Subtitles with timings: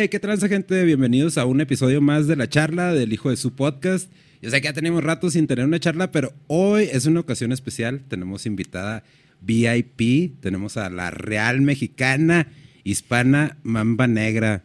[0.00, 0.84] Hey, ¿qué transa, gente?
[0.84, 4.08] Bienvenidos a un episodio más de la charla del hijo de su podcast.
[4.40, 7.50] Yo sé que ya tenemos rato sin tener una charla, pero hoy es una ocasión
[7.50, 8.04] especial.
[8.06, 9.02] Tenemos invitada
[9.40, 12.46] VIP, tenemos a la Real Mexicana
[12.84, 14.62] Hispana Mamba Negra.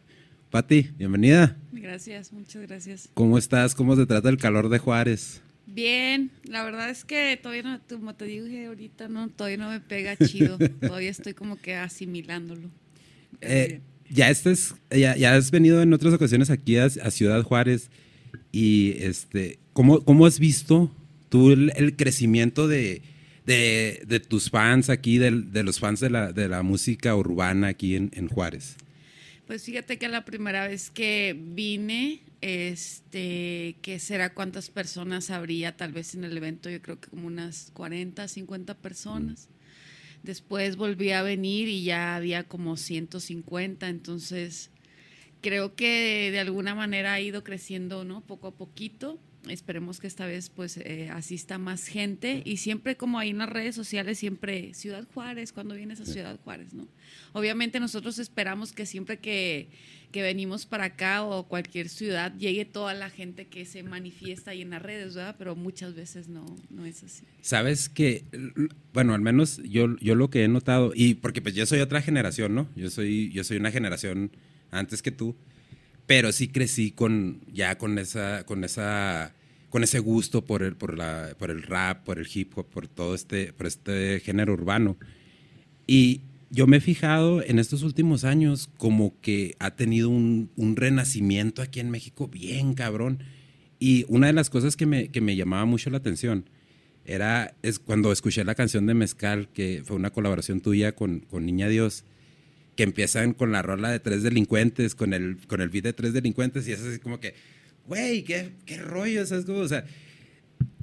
[0.51, 1.57] Pati, bienvenida.
[1.71, 3.09] Gracias, muchas gracias.
[3.15, 3.73] ¿Cómo estás?
[3.73, 5.41] ¿Cómo se trata el calor de Juárez?
[5.65, 9.79] Bien, la verdad es que todavía no, como te dije ahorita, no, todavía no me
[9.79, 10.59] pega chido.
[10.79, 12.69] todavía estoy como que asimilándolo.
[13.41, 13.81] Eh,
[14.13, 17.89] ya, estás, ya, ya, has venido en otras ocasiones aquí a, Ciudad Juárez
[18.51, 20.91] y este, ¿cómo, cómo has visto
[21.29, 23.01] tú el, crecimiento de,
[23.45, 27.95] de, tus fans aquí, de, de los fans de la, de la, música urbana aquí
[27.95, 28.75] en, en Juárez?
[29.47, 35.91] Pues fíjate que la primera vez que vine, este, ¿qué será cuántas personas habría tal
[35.91, 36.69] vez en el evento?
[36.69, 39.49] Yo creo que como unas 40, 50 personas.
[40.23, 44.71] Después volví a venir y ya había como 150, entonces
[45.41, 48.21] creo que de, alguna manera ha ido creciendo, ¿no?
[48.21, 49.19] Poco a poquito.
[49.49, 53.49] Esperemos que esta vez pues eh, asista más gente y siempre como ahí en las
[53.49, 56.87] redes sociales, siempre Ciudad Juárez, cuando vienes a Ciudad Juárez, ¿no?
[57.33, 59.67] Obviamente nosotros esperamos que siempre que,
[60.13, 64.61] que venimos para acá o cualquier ciudad llegue toda la gente que se manifiesta ahí
[64.61, 65.35] en las redes, ¿verdad?
[65.37, 67.25] Pero muchas veces no, no es así.
[67.41, 68.23] Sabes que,
[68.93, 72.01] bueno, al menos yo, yo lo que he notado, y porque pues yo soy otra
[72.01, 72.69] generación, ¿no?
[72.75, 74.31] Yo soy, yo soy una generación
[74.71, 75.35] antes que tú,
[76.05, 79.33] pero sí crecí con, ya con esa, con esa,
[79.69, 82.87] con ese gusto por el, por la, por el rap, por el hip hop, por
[82.87, 84.97] todo este, por este género urbano.
[85.87, 91.61] Y yo me he fijado en estos últimos años como que ha tenido un, renacimiento
[91.61, 93.23] aquí en México bien cabrón.
[93.79, 96.49] Y una de las cosas que me, que me llamaba mucho la atención
[97.05, 101.45] era es cuando escuché la canción de Mezcal, que fue una colaboración tuya con, con
[101.45, 102.05] Niña Dios,
[102.75, 106.13] que empiezan con la rola de tres delincuentes, con el, con el beat de tres
[106.13, 107.35] delincuentes, y es así como que,
[107.87, 109.85] güey, ¿qué, qué rollo, ¿sabes O sea,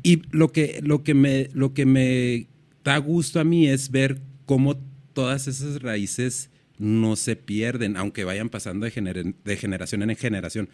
[0.03, 2.47] y lo que, lo, que me, lo que me
[2.85, 4.77] da gusto a mí es ver cómo
[5.13, 10.69] todas esas raíces no se pierden, aunque vayan pasando de, de generación en generación.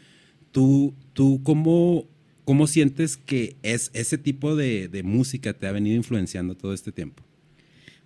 [0.53, 2.07] ¿Tú, tú cómo,
[2.45, 6.93] cómo sientes que es, ese tipo de, de música te ha venido influenciando todo este
[6.93, 7.26] tiempo?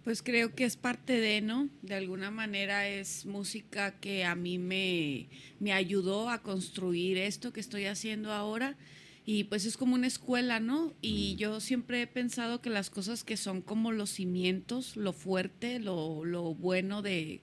[0.04, 1.68] Pues creo que es parte de, ¿no?
[1.82, 5.28] De alguna manera es música que a mí me,
[5.58, 8.78] me ayudó a construir esto que estoy haciendo ahora
[9.26, 10.94] y pues es como una escuela, ¿no?
[11.02, 15.78] Y yo siempre he pensado que las cosas que son como los cimientos, lo fuerte,
[15.78, 17.42] lo, lo bueno de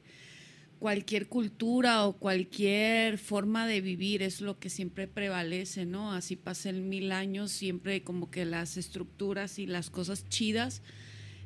[0.79, 6.11] cualquier cultura o cualquier forma de vivir es lo que siempre prevalece, ¿no?
[6.11, 10.81] Así pasen mil años, siempre como que las estructuras y las cosas chidas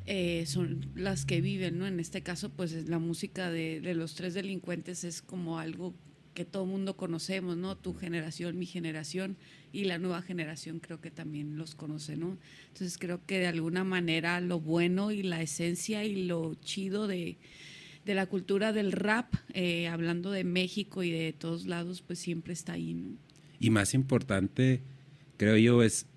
[0.05, 1.87] eh, son las que viven, ¿no?
[1.87, 5.93] En este caso, pues la música de, de los tres delincuentes es como algo
[6.33, 7.77] que todo mundo conocemos, ¿no?
[7.77, 9.37] Tu generación, mi generación
[9.73, 12.37] y la nueva generación creo que también los conoce, ¿no?
[12.67, 17.37] Entonces creo que de alguna manera lo bueno y la esencia y lo chido de,
[18.05, 22.73] la cultura del rap, eh, hablando de México y de todos lados, pues siempre está
[22.73, 23.09] ahí, ¿no?
[23.59, 24.81] Y más importante,
[25.37, 26.07] creo yo, es,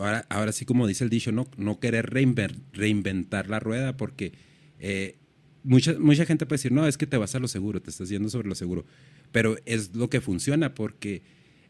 [0.00, 4.32] ahora, ahora sí como dice el dicho, no, no querer reinventar la rueda porque...
[4.78, 5.16] Eh,
[5.62, 8.08] mucha, mucha gente puede decir, no, es que te vas a lo seguro, te estás
[8.08, 8.86] yendo sobre lo seguro
[9.32, 11.22] pero es lo que funciona porque,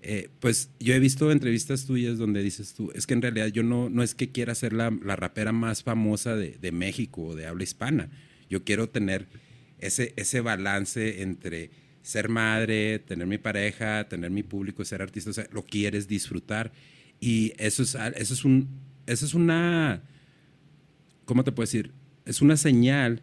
[0.03, 3.63] eh, pues yo he visto entrevistas tuyas donde dices tú, es que en realidad yo
[3.63, 7.35] no, no es que quiera ser la, la rapera más famosa de, de, México o
[7.35, 8.11] de habla hispana,
[8.49, 9.27] yo quiero tener
[9.79, 11.71] ese, ese balance entre
[12.03, 16.73] ser madre, tener mi pareja, tener mi público, ser artista, o sea, lo quieres disfrutar
[17.21, 18.69] y eso es, eso es, un,
[19.07, 20.03] eso es una,
[21.27, 21.93] ¿cómo te puedo decir?
[22.25, 23.23] Es una señal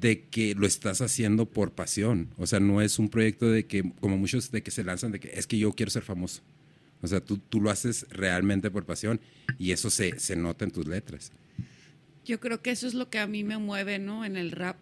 [0.00, 2.32] de que lo estás haciendo por pasión.
[2.38, 5.20] O sea, no es un proyecto de que, como muchos de que se lanzan, de
[5.20, 6.40] que es que yo quiero ser famoso.
[7.02, 9.20] O sea, tú, tú lo haces realmente por pasión
[9.58, 11.32] y eso se, se nota en tus letras.
[12.24, 14.24] Yo creo que eso es lo que a mí me mueve, ¿no?
[14.24, 14.76] En el rap.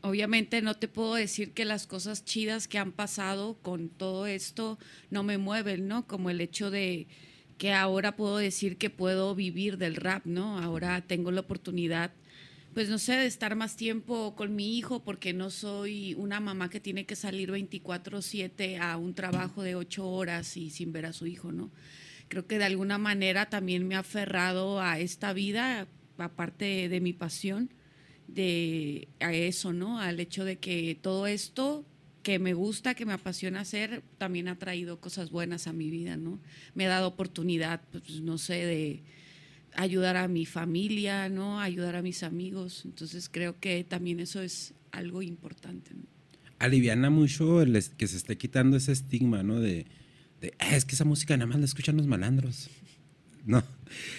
[0.00, 4.78] Obviamente no te puedo decir que las cosas chidas que han pasado con todo esto
[5.10, 6.06] no me mueven, ¿no?
[6.06, 7.06] Como el hecho de
[7.58, 10.58] que ahora puedo decir que puedo vivir del rap, ¿no?
[10.58, 12.12] Ahora tengo la oportunidad
[12.74, 16.70] pues no sé, de estar más tiempo con mi hijo porque no soy una mamá
[16.70, 21.12] que tiene que salir 24/7 a un trabajo de ocho horas y sin ver a
[21.12, 21.70] su hijo, ¿no?
[22.28, 27.12] Creo que de alguna manera también me ha aferrado a esta vida, aparte de mi
[27.12, 27.74] pasión,
[28.26, 30.00] de a eso, ¿no?
[30.00, 31.84] Al hecho de que todo esto
[32.22, 36.16] que me gusta, que me apasiona hacer, también ha traído cosas buenas a mi vida,
[36.16, 36.40] ¿no?
[36.74, 39.02] Me ha dado oportunidad, pues no sé, de
[39.74, 41.60] ayudar a mi familia, ¿no?
[41.60, 42.82] Ayudar a mis amigos.
[42.84, 45.92] Entonces creo que también eso es algo importante.
[46.58, 47.64] aliviana mucho
[47.96, 49.60] que se esté quitando ese estigma, ¿no?
[49.60, 49.86] De,
[50.58, 52.70] ah, es que esa música nada más la escuchan los malandros.
[53.44, 53.64] No,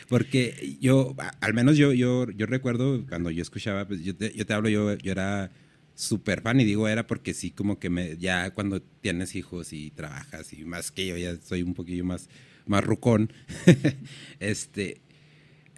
[0.09, 4.45] porque yo, al menos yo, yo, yo recuerdo cuando yo escuchaba, pues yo te, yo
[4.45, 5.49] te hablo, yo, yo era
[5.95, 9.91] súper fan y digo era porque sí, como que me, ya cuando tienes hijos y
[9.91, 12.29] trabajas y más que yo ya soy un poquillo más,
[12.65, 13.31] más rucón,
[14.39, 15.01] este,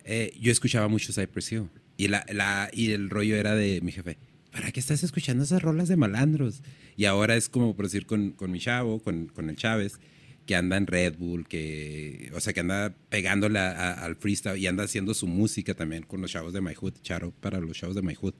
[0.04, 3.92] eh, yo escuchaba mucho Cypress Hill y, la, la, y el rollo era de mi
[3.92, 4.18] jefe,
[4.52, 6.62] ¿para qué estás escuchando esas rolas de malandros?
[6.96, 10.00] Y ahora es como por decir con, con mi chavo, con, con, el Chávez,
[10.46, 14.84] que anda en Red Bull, que, o sea, que anda pegándole al freestyle y anda
[14.84, 18.02] haciendo su música también con los chavos de My Hood, Charo para los chavos de
[18.02, 18.36] My Hood.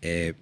[0.00, 0.34] Eh,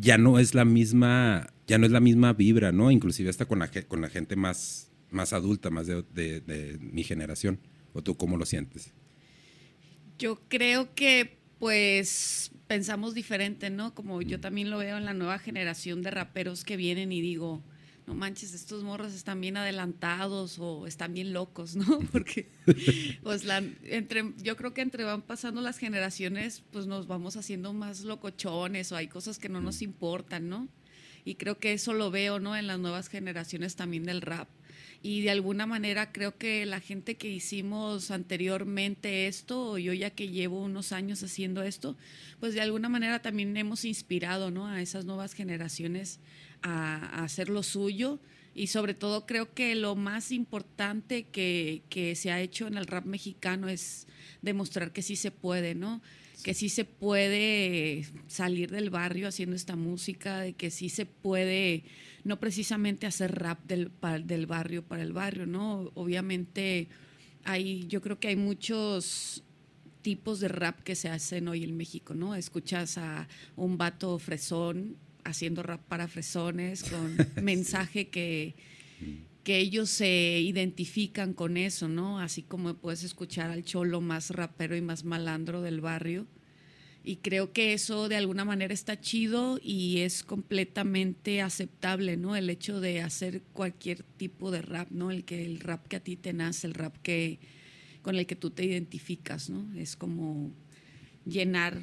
[0.00, 2.90] ya no es la misma, ya no es la misma vibra, ¿no?
[2.90, 7.04] Inclusive hasta con la, con la gente más, más adulta, más de, de, de mi
[7.04, 7.58] generación.
[7.92, 8.92] ¿O tú cómo lo sientes?
[10.18, 13.94] Yo creo que pues pensamos diferente, ¿no?
[13.94, 17.64] Como yo también lo veo en la nueva generación de raperos que vienen y digo,
[18.08, 21.98] no manches, estos morros están bien adelantados o están bien locos, ¿no?
[22.12, 22.48] Porque
[23.22, 27.74] pues la, entre, yo creo que entre van pasando las generaciones, pues nos vamos haciendo
[27.74, 30.68] más locochones o hay cosas que no nos importan, ¿no?
[31.26, 32.56] Y creo que eso lo veo, ¿no?
[32.56, 34.48] En las nuevas generaciones también del rap
[35.02, 40.10] y de alguna manera creo que la gente que hicimos anteriormente esto, o yo ya
[40.10, 41.96] que llevo unos años haciendo esto,
[42.40, 44.66] pues de alguna manera también hemos inspirado ¿no?
[44.66, 46.18] a esas nuevas generaciones
[46.62, 48.20] a, hacer lo suyo.
[48.54, 52.86] Y sobre todo creo que lo más importante que, que, se ha hecho en el
[52.86, 54.06] rap mexicano es
[54.42, 56.02] demostrar que sí se puede, ¿no?
[56.42, 61.84] Que sí se puede salir del barrio haciendo esta música, de que sí se puede
[62.24, 63.92] no precisamente hacer rap del,
[64.24, 65.90] del barrio para el barrio, ¿no?
[65.94, 66.88] Obviamente
[67.44, 69.42] hay, yo creo que hay muchos
[70.02, 72.34] tipos de rap que se hacen hoy en México, ¿no?
[72.34, 74.96] Escuchas a un vato fresón
[75.28, 78.54] haciendo rap para fresones con mensaje que,
[79.44, 82.18] que ellos se identifican con eso, ¿no?
[82.18, 86.26] Así como puedes escuchar al cholo más rapero y más malandro del barrio
[87.08, 92.36] y creo que eso de alguna manera está chido y es completamente aceptable, ¿no?
[92.36, 95.10] El hecho de hacer cualquier tipo de rap, ¿no?
[95.10, 97.38] El que el rap que a ti te nace, el rap que
[98.02, 99.72] con el que tú te identificas, ¿no?
[99.74, 100.52] Es como
[101.24, 101.80] llenar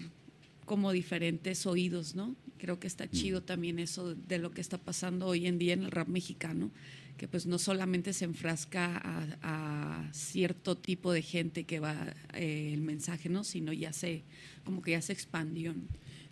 [0.65, 2.35] como diferentes oídos, ¿no?
[2.57, 3.45] Creo que está chido mm.
[3.45, 6.71] también eso de lo que está pasando hoy en día en el rap mexicano,
[7.17, 9.01] que pues no solamente se enfrasca
[9.41, 13.43] a, cierto tipo de gente que va eh, el mensaje, ¿no?
[13.43, 14.23] Sino ya se
[14.63, 15.73] como que ya se expandió.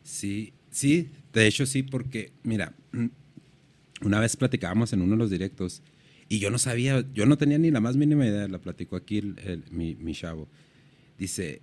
[0.03, 2.73] Sí, sí, de hecho sí, porque mira,
[4.01, 5.81] una vez platicábamos en uno de los directos
[6.29, 9.21] y yo no sabía, yo no tenía ni la más mínima idea, la platicó aquí
[9.71, 10.47] mi, mi chavo.
[11.17, 11.61] Dice,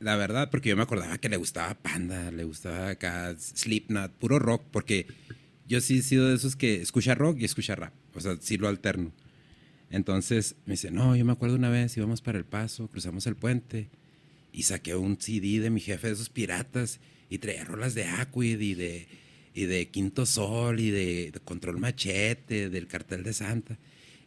[0.00, 4.38] la verdad, porque yo me acordaba que le gustaba Panda, le gustaba acá Slipknot, puro
[4.38, 5.06] rock, porque
[5.68, 8.56] yo sí he sido de esos que escucha rock y escucha rap, o sea, sí
[8.56, 9.12] lo alterno.
[9.90, 13.36] Entonces me dice, no, yo me acuerdo una vez, íbamos para El Paso, cruzamos el
[13.36, 13.90] puente
[14.52, 18.60] y saqué un CD de mi jefe de esos piratas y traía rolas de Aquid
[18.60, 19.06] y de,
[19.54, 23.78] y de Quinto Sol y de, Control Machete, del Cartel de Santa.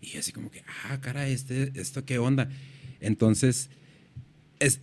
[0.01, 2.49] Y yo así como que, ah, cara, este, ¿esto qué onda?
[2.99, 3.69] Entonces,
[4.59, 4.79] es,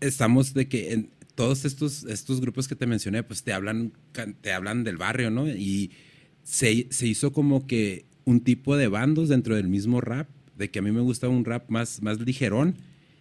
[0.00, 3.92] estamos de que en todos estos, estos grupos que te mencioné, pues te hablan,
[4.40, 5.48] te hablan del barrio, ¿no?
[5.48, 5.92] Y
[6.42, 10.78] se, se hizo como que un tipo de bandos dentro del mismo rap, de que
[10.78, 12.76] a mí me gusta un rap más, más ligerón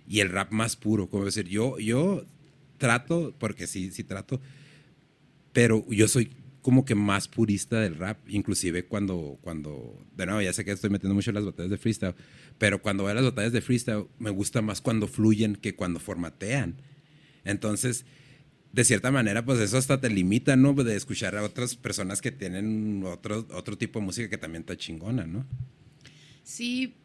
[0.08, 1.10] y el rap más puro.
[1.10, 2.26] Como decir, yo, yo
[2.78, 4.40] trato, porque sí, sí trato,
[5.52, 6.32] pero yo soy
[6.66, 10.90] como que más purista del rap, inclusive cuando, cuando, de nuevo, ya sé que estoy
[10.90, 12.16] metiendo mucho en las batallas de freestyle,
[12.58, 16.82] pero cuando veo las batallas de freestyle me gusta más cuando fluyen que cuando formatean.
[17.44, 18.04] Entonces,
[18.74, 20.74] de cierta manera, pues eso hasta te limita, ¿no?
[20.74, 24.76] De escuchar a otras personas que tienen otro, otro tipo de música que también está
[24.76, 25.46] chingona, ¿no?
[26.42, 26.96] Sí,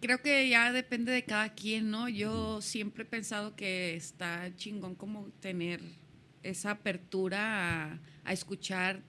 [0.00, 2.08] creo que ya depende de cada quien, ¿no?
[2.08, 5.80] Yo siempre he pensado que está chingón como tener
[6.42, 9.02] esa apertura a, escuchar,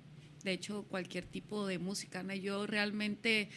[0.44, 2.24] de hecho, cualquier tipo de música.
[2.24, 2.34] ¿no?
[2.34, 3.50] Yo realmente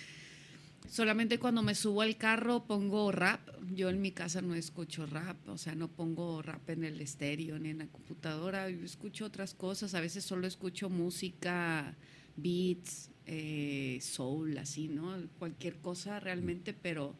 [0.88, 3.40] solamente cuando me subo al carro pongo rap.
[3.74, 7.58] Yo en mi casa no escucho rap, o sea, no pongo rap en el estéreo
[7.58, 8.68] ni en la computadora.
[8.70, 11.96] Yo escucho otras cosas, a veces solo escucho música,
[12.36, 15.16] beats, eh, soul, así, ¿no?
[15.38, 17.16] Cualquier cosa realmente, pero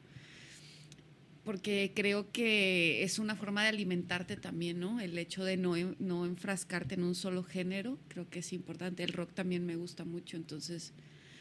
[1.45, 5.01] porque creo que es una forma de alimentarte también, ¿no?
[5.01, 9.05] El hecho de no, no enfrascarte en un solo género, creo que es importante.
[9.05, 10.95] El rock también me gusta mucho, entonces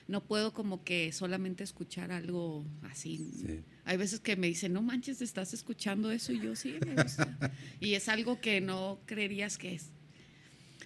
[0.08, 3.64] no puedo como que solamente escuchar algo así.
[3.86, 7.38] Hay veces que me dicen, no manches, estás escuchando eso y yo sí me gusta.
[7.80, 9.92] y es algo que no creerías que es.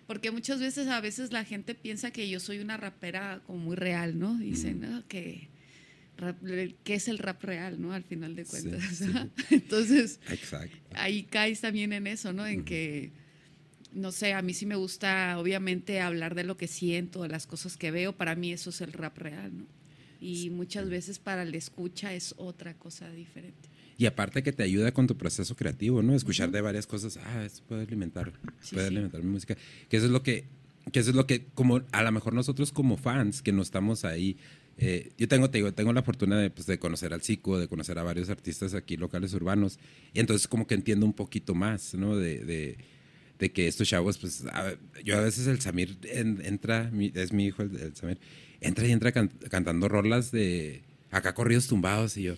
[0.05, 3.75] Porque muchas veces, a veces la gente piensa que yo soy una rapera como muy
[3.75, 4.37] real, ¿no?
[4.37, 5.05] Dicen, ¿no?
[5.07, 5.49] Que,
[6.83, 7.93] ¿qué es el rap real, ¿no?
[7.93, 9.01] Al final de cuentas.
[9.49, 10.19] Entonces,
[10.93, 12.45] ahí caes también en eso, ¿no?
[12.45, 13.11] En que,
[13.93, 17.47] no sé, a mí sí me gusta, obviamente, hablar de lo que siento, de las
[17.47, 18.13] cosas que veo.
[18.13, 19.65] Para mí eso es el rap real, ¿no?
[20.19, 23.69] Y muchas veces para el escucha es otra cosa diferente.
[23.99, 26.15] Y aparte que te ayuda con tu proceso creativo, ¿no?
[26.15, 28.31] Escuchar de varias cosas, ah, esto puede alimentar,
[28.71, 29.55] puede alimentar mi música.
[29.89, 30.45] Que eso es lo que,
[30.91, 34.05] que eso es lo que, como a lo mejor nosotros como fans, que no estamos
[34.05, 34.37] ahí,
[34.77, 37.67] eh, yo tengo, te digo, tengo la fortuna de, pues, de conocer al Cico, de
[37.67, 39.79] conocer a varios artistas aquí locales urbanos,
[40.13, 42.15] y entonces como que entiendo un poquito más, ¿no?
[42.15, 42.77] De, de,
[43.39, 44.43] de que estos chavos, pues,
[45.03, 48.19] yo a veces el Samir entra, es mi hijo el, Samir,
[48.61, 52.37] entra y entra cantando rolas de acá corridos tumbados, y yo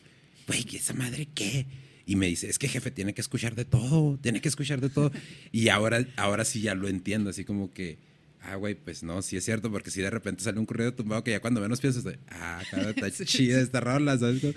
[0.49, 1.67] güey, ¿esa madre qué?
[2.05, 4.89] Y me dice, es que jefe, tiene que escuchar de todo, tiene que escuchar de
[4.89, 5.11] todo.
[5.51, 7.99] Y ahora, ahora sí ya lo entiendo, así como que,
[8.41, 11.23] ah, güey, pues no, sí es cierto, porque si de repente sale un corrido tumbado
[11.23, 14.55] que ya cuando menos piensas, ah, cara, está chida esta rola, ¿sabes?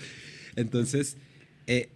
[0.56, 1.16] Entonces,
[1.66, 1.90] eh,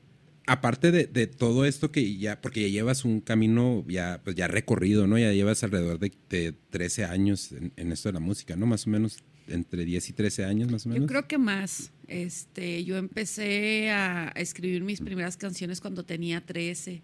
[0.47, 4.49] aparte de, de, todo esto que ya, porque ya llevas un camino ya, pues ya
[4.49, 5.19] recorrido, ¿no?
[5.19, 8.67] Ya llevas alrededor de, de 13 años en, en, esto de la música, ¿no?
[8.67, 11.03] Más o menos entre 10 y 13 años más o menos.
[11.03, 11.93] Yo creo que más.
[12.09, 17.03] Este, yo empecé a, escribir mis primeras canciones cuando tenía 13,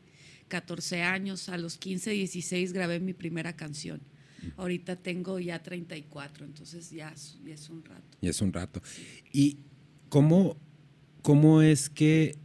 [0.49, 1.49] 14 años.
[1.49, 4.01] A los 15, 16 grabé mi primera canción.
[4.57, 8.19] Ahorita tengo ya 34, entonces ya, es un rato.
[8.21, 8.83] Ya es un rato.
[9.33, 9.59] ¿Y
[10.09, 10.57] cómo,
[11.23, 12.37] cómo es que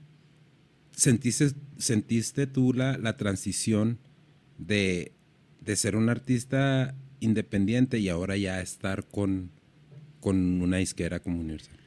[0.91, 3.99] sentiste, sentiste tú la, la transición
[4.57, 5.13] de,
[5.61, 9.51] de ser un artista independiente y ahora ya estar con,
[10.19, 11.77] con una disquera como Universal?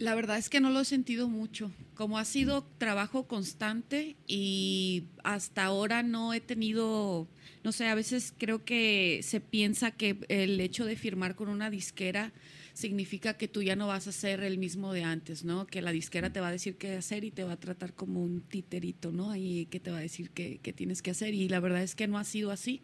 [0.00, 1.70] La verdad es que no lo he sentido mucho.
[1.94, 7.28] Como ha sido trabajo constante y hasta ahora no he tenido,
[7.64, 11.68] no sé, a veces creo que se piensa que el hecho de firmar con una
[11.68, 12.32] disquera
[12.72, 15.66] significa que tú ya no vas a ser el mismo de antes, ¿no?
[15.66, 18.22] Que la disquera te va a decir qué hacer y te va a tratar como
[18.22, 19.36] un titerito, ¿no?
[19.36, 21.34] Y que te va a decir qué, qué tienes que hacer.
[21.34, 22.80] Y la verdad es que no ha sido así.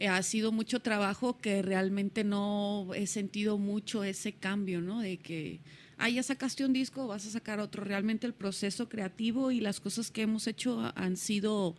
[0.00, 4.98] Eh, ha sido mucho trabajo que realmente no he sentido mucho ese cambio, ¿no?
[4.98, 5.60] De que,
[5.98, 7.84] ah, ya sacaste un disco, vas a sacar otro.
[7.84, 11.76] Realmente el proceso creativo y las cosas que hemos hecho han sido,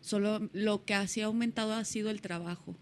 [0.00, 2.76] solo lo que ha aumentado ha sido el trabajo.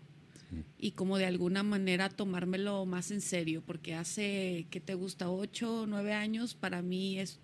[0.79, 5.31] Y como de alguna manera tomármelo más en serio, porque hace, ¿qué te gusta?
[5.31, 7.41] Ocho, nueve años, para mí es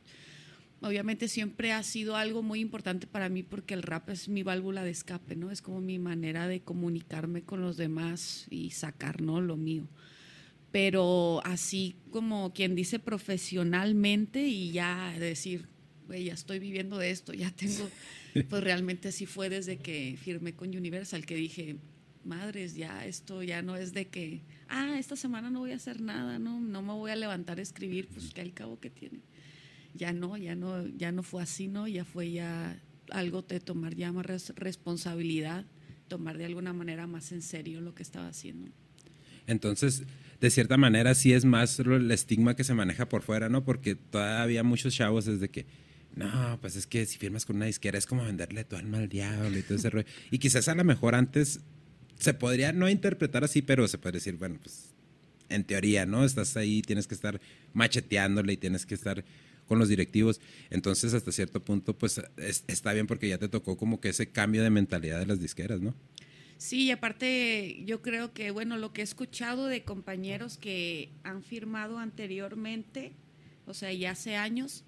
[0.80, 4.84] obviamente siempre ha sido algo muy importante para mí porque el rap es mi válvula
[4.84, 5.50] de escape, ¿no?
[5.50, 9.40] Es como mi manera de comunicarme con los demás y sacar, ¿no?
[9.40, 9.88] Lo mío.
[10.70, 15.66] Pero así como quien dice profesionalmente y ya decir,
[16.06, 17.88] güey, ya estoy viviendo de esto, ya tengo,
[18.48, 21.76] pues realmente sí fue desde que firmé con Universal que dije,
[22.24, 26.00] madres, ya esto ya no es de que, ah, esta semana no voy a hacer
[26.02, 29.20] nada, no, no me voy a levantar a escribir, pues que al cabo que tiene
[29.94, 31.88] ya no, ya no, ya no fue así, ¿no?
[31.88, 35.66] Ya fue ya algo de tomar ya más responsabilidad,
[36.08, 38.70] tomar de alguna manera más en serio lo que estaba haciendo.
[39.46, 40.04] Entonces,
[40.40, 43.64] de cierta manera sí es más el estigma que se maneja por fuera, ¿no?
[43.64, 45.66] Porque todavía muchos chavos desde que,
[46.14, 49.08] no, pues es que si firmas con una disquera es como venderle tu alma al
[49.08, 50.06] diablo y todo ese rollo.
[50.30, 51.60] Y quizás a lo mejor antes
[52.18, 54.94] se podría no interpretar así, pero se puede decir, bueno, pues
[55.48, 56.24] en teoría, ¿no?
[56.24, 57.40] Estás ahí, tienes que estar
[57.72, 59.24] macheteándole y tienes que estar
[59.66, 60.40] con los directivos.
[60.70, 62.20] Entonces, hasta cierto punto, pues
[62.66, 65.80] está bien porque ya te tocó como que ese cambio de mentalidad de las disqueras,
[65.80, 65.94] ¿no?
[66.58, 71.44] Sí, y aparte yo creo que, bueno, lo que he escuchado de compañeros que han
[71.44, 73.12] firmado anteriormente,
[73.64, 74.84] o sea, ya hace años,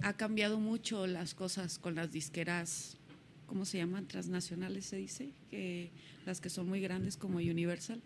[0.00, 2.98] ha cambiado mucho las cosas con las disqueras,
[3.46, 4.06] ¿cómo se llaman?
[4.06, 5.90] Transnacionales se dice, que
[6.24, 8.00] las que son muy grandes como Universal.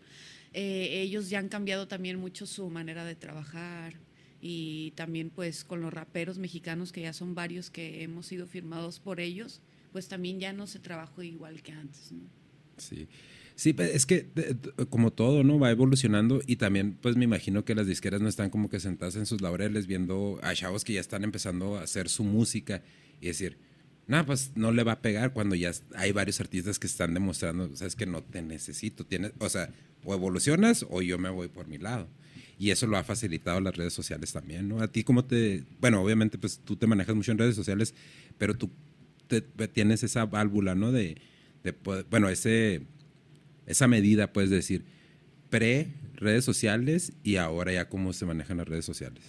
[0.54, 3.92] Eh, ellos ya han cambiado también mucho su manera de trabajar,
[4.40, 9.00] y también pues con los raperos mexicanos que ya son varios que hemos sido firmados
[9.00, 9.60] por ellos,
[9.92, 12.10] pues también ya no se trabajó igual que antes.
[12.10, 12.41] ¿no?
[12.76, 13.08] Sí.
[13.54, 14.26] Sí, es que
[14.88, 15.58] como todo, ¿no?
[15.58, 19.14] Va evolucionando y también, pues me imagino que las disqueras no están como que sentadas
[19.16, 22.82] en sus laureles viendo a chavos que ya están empezando a hacer su música
[23.20, 23.58] y decir,
[24.06, 27.76] no, pues no le va a pegar cuando ya hay varios artistas que están demostrando,
[27.76, 29.70] sabes que no te necesito, tienes, o sea,
[30.04, 32.08] o evolucionas o yo me voy por mi lado
[32.58, 34.80] y eso lo ha facilitado las redes sociales también, ¿no?
[34.80, 37.94] A ti cómo te, bueno, obviamente pues tú te manejas mucho en redes sociales,
[38.38, 38.70] pero tú
[39.72, 40.92] tienes esa válvula, ¿no?
[40.92, 41.16] De,
[42.10, 42.82] bueno, ese,
[43.66, 44.84] esa medida, puedes decir,
[45.50, 49.22] pre redes sociales y ahora ya cómo se manejan las redes sociales.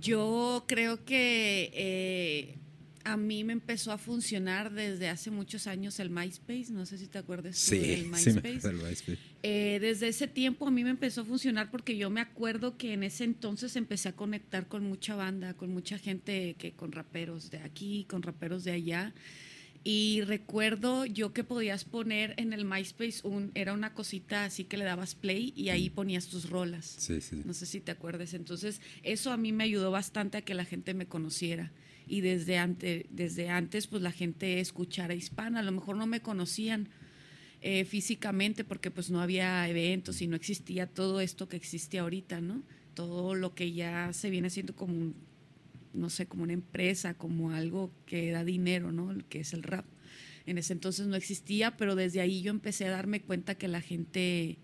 [0.00, 2.58] Yo creo que eh,
[3.04, 7.06] a mí me empezó a funcionar desde hace muchos años el MySpace, no sé si
[7.06, 8.60] te acuerdas sí, del MySpace.
[8.60, 9.18] Sí, el MySpace.
[9.42, 12.92] Eh, desde ese tiempo a mí me empezó a funcionar porque yo me acuerdo que
[12.92, 17.50] en ese entonces empecé a conectar con mucha banda, con mucha gente, que con raperos
[17.50, 19.14] de aquí, con raperos de allá.
[19.84, 24.76] Y recuerdo yo que podías poner en el MySpace un, era una cosita así que
[24.76, 26.86] le dabas play y ahí ponías tus rolas.
[26.98, 27.42] Sí, sí.
[27.44, 28.34] No sé si te acuerdas.
[28.34, 31.72] Entonces, eso a mí me ayudó bastante a que la gente me conociera.
[32.06, 35.60] Y desde antes, desde antes pues la gente escuchara hispana.
[35.60, 36.88] A lo mejor no me conocían
[37.60, 42.40] eh, físicamente porque pues no había eventos y no existía todo esto que existe ahorita,
[42.40, 42.62] ¿no?
[42.94, 45.31] Todo lo que ya se viene haciendo como un
[45.94, 49.16] no sé, como una empresa, como algo que da dinero, ¿no?
[49.28, 49.86] Que es el rap.
[50.46, 53.80] En ese entonces no existía, pero desde ahí yo empecé a darme cuenta que la
[53.80, 54.58] gente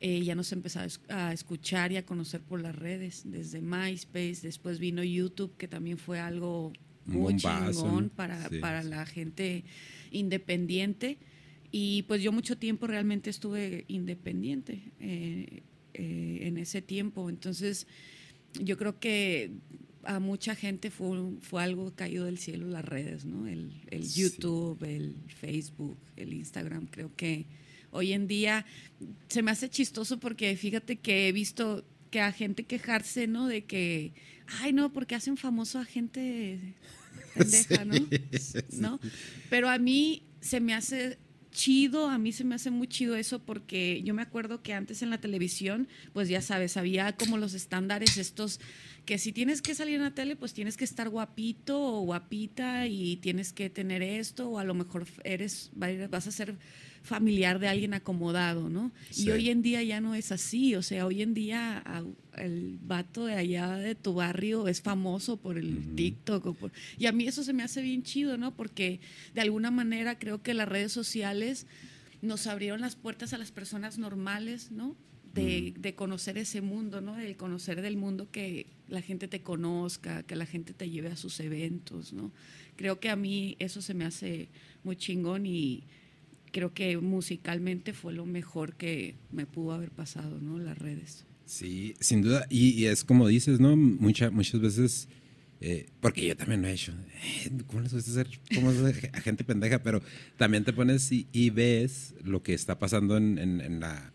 [0.00, 4.78] eh, ya nos empezaba a escuchar y a conocer por las redes, desde MySpace, después
[4.78, 6.72] vino YouTube, que también fue algo
[7.06, 9.64] muy chingón para, para la gente
[10.10, 11.18] independiente.
[11.70, 15.62] Y pues yo mucho tiempo realmente estuve independiente eh,
[15.94, 17.30] eh, en ese tiempo.
[17.30, 17.86] Entonces,
[18.60, 19.52] yo creo que
[20.04, 23.46] a mucha gente fue, fue algo caído del cielo las redes, ¿no?
[23.46, 26.86] El, YouTube, el Facebook, el Instagram.
[26.86, 27.46] Creo que
[27.90, 28.66] hoy en día
[29.28, 33.46] se me hace chistoso porque fíjate que he visto que a gente quejarse, ¿no?
[33.46, 34.12] De que,
[34.60, 36.74] ay, no, porque hacen famoso a gente
[37.34, 37.94] pendeja, ¿no?
[38.72, 39.00] ¿no?
[39.50, 41.18] Pero a mí se me hace
[41.52, 45.02] chido, a mí se me hace muy chido eso porque yo me acuerdo que antes
[45.02, 48.58] en la televisión, pues ya sabes, había como los estándares estos
[49.04, 52.86] que si tienes que salir en la tele, pues tienes que estar guapito o guapita
[52.86, 56.56] y tienes que tener esto o a lo mejor eres vas a ser
[57.02, 58.92] familiar de alguien acomodado, ¿no?
[59.16, 61.82] Y hoy en día ya no es así, o sea, hoy en día
[62.36, 66.70] el vato de allá de tu barrio es famoso por el TikTok.
[66.98, 68.54] y a mí eso se me hace bien chido, ¿no?
[68.54, 69.00] Porque
[69.34, 71.66] de alguna manera creo que las redes sociales
[72.20, 74.96] nos abrieron las puertas a las personas normales, ¿no?
[75.34, 77.16] De, de, conocer ese mundo, ¿no?
[77.16, 81.16] De conocer del mundo que la gente te conozca, que la gente te lleve a
[81.16, 82.32] sus eventos, ¿no?
[82.76, 84.50] Creo que a mí eso se me hace
[84.84, 85.84] muy chingón y
[86.52, 90.58] creo que musicalmente fue lo mejor que me pudo haber pasado, ¿no?
[90.58, 91.24] Las redes.
[91.46, 92.46] Sí, sin duda.
[92.48, 93.76] Y, es como dices, ¿no?
[93.76, 95.08] Mucha, muchas veces,
[95.60, 96.92] eh, porque yo también lo he hecho.
[97.24, 98.72] Eh, ¿Cómo les gusta ser como
[99.24, 99.82] gente pendeja?
[99.82, 100.02] Pero
[100.36, 104.12] también te pones y, ves lo que está pasando en, en, la,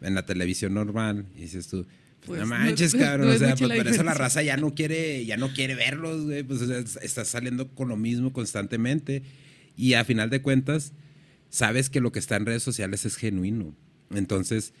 [0.00, 1.86] en la televisión normal y dices tú,
[2.26, 3.30] pues, no manches, cabrón.
[3.30, 6.42] o sea, pues por eso la raza ya no quiere, ya no quiere verlos, güey.
[6.42, 9.22] Pues estás saliendo con lo mismo constantemente.
[9.76, 10.92] Y a final de cuentas,
[11.48, 13.74] sabes que lo que está en redes sociales es genuino.
[14.10, 14.72] Entonces,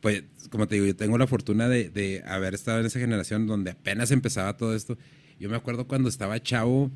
[0.00, 3.46] pues, como te digo, yo tengo la fortuna de, de haber estado en esa generación
[3.46, 4.98] donde apenas empezaba todo esto.
[5.38, 6.90] Yo me acuerdo cuando estaba chavo,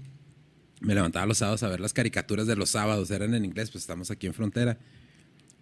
[0.81, 3.83] me levantaba los sábados a ver las caricaturas de los sábados, eran en inglés, pues
[3.83, 4.78] estamos aquí en frontera.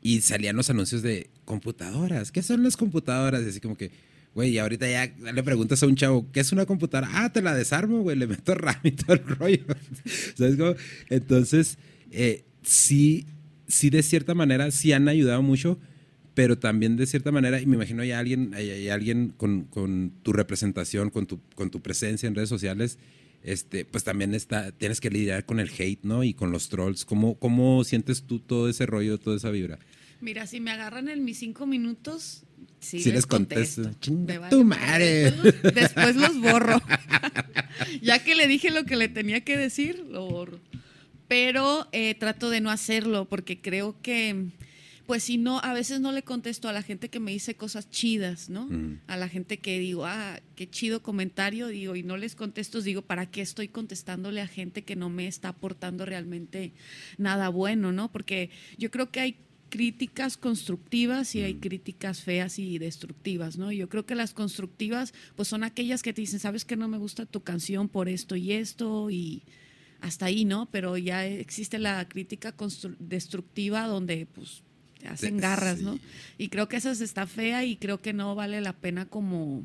[0.03, 2.33] Y salían los anuncios de computadoras.
[2.33, 3.42] ¿Qué son las computadoras?
[3.42, 3.90] Y así como que,
[4.37, 7.09] Güey, y ahorita ya le preguntas a un chavo, ¿qué es una computadora?
[7.11, 9.64] Ah, te la desarmo, güey, le meto RAM y todo el rollo.
[10.37, 10.75] ¿Sabes cómo?
[11.09, 11.79] Entonces,
[12.11, 13.27] eh, sí,
[13.68, 15.79] sí, de cierta manera, sí han ayudado mucho,
[16.35, 20.33] pero también de cierta manera, y me imagino hay alguien, hay, alguien con, con, tu
[20.33, 22.98] representación, con tu, con tu presencia en redes sociales,
[23.42, 26.24] este, pues también está, tienes que lidiar con el hate, ¿no?
[26.24, 27.05] Y con los trolls.
[27.05, 29.79] ¿Cómo, cómo sientes tú todo ese rollo, toda esa vibra?
[30.20, 32.42] Mira, si me agarran en mis cinco minutos,
[32.81, 33.90] sí, les, contesto.
[34.50, 35.31] tu madre.
[35.62, 36.83] Después los borro.
[38.02, 40.59] ya que le dije lo que le tenía que decir, lo borro.
[41.29, 44.47] Pero eh, trato de no hacerlo porque creo que,
[45.07, 47.91] pues si no, a veces no le contesto a la gente que me dice cosas
[47.91, 48.69] chidas, ¿no?
[49.09, 53.03] A la gente que digo, ah, qué chido comentario, digo, y no les contesto, digo,
[53.03, 56.73] ¿para qué estoy contestándole a gente que no me está aportando realmente
[57.19, 58.11] nada bueno, ¿no?
[58.12, 59.37] Porque yo creo que hay
[59.69, 61.61] críticas constructivas y hay mm.
[61.61, 63.73] críticas feas y destructivas, ¿no?
[63.73, 66.99] Yo creo que las constructivas, pues son aquellas que te dicen, sabes que no me
[66.99, 69.43] gusta tu canción por esto y esto y
[70.07, 70.69] hasta ahí, ¿no?
[70.71, 72.55] Pero ya existe la crítica
[72.99, 74.62] destructiva donde, pues,
[75.01, 75.99] te hacen garras, ¿no?
[76.38, 79.64] Y creo que esa está fea y creo que no vale la pena como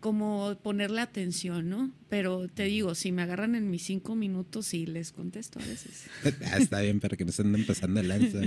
[0.00, 1.92] como ponerle atención, ¿no?
[2.08, 6.06] Pero te digo, si me agarran en mis cinco minutos, sí les contesto a veces.
[6.50, 8.38] Ah, está bien, para que no se anden pasando el lanza.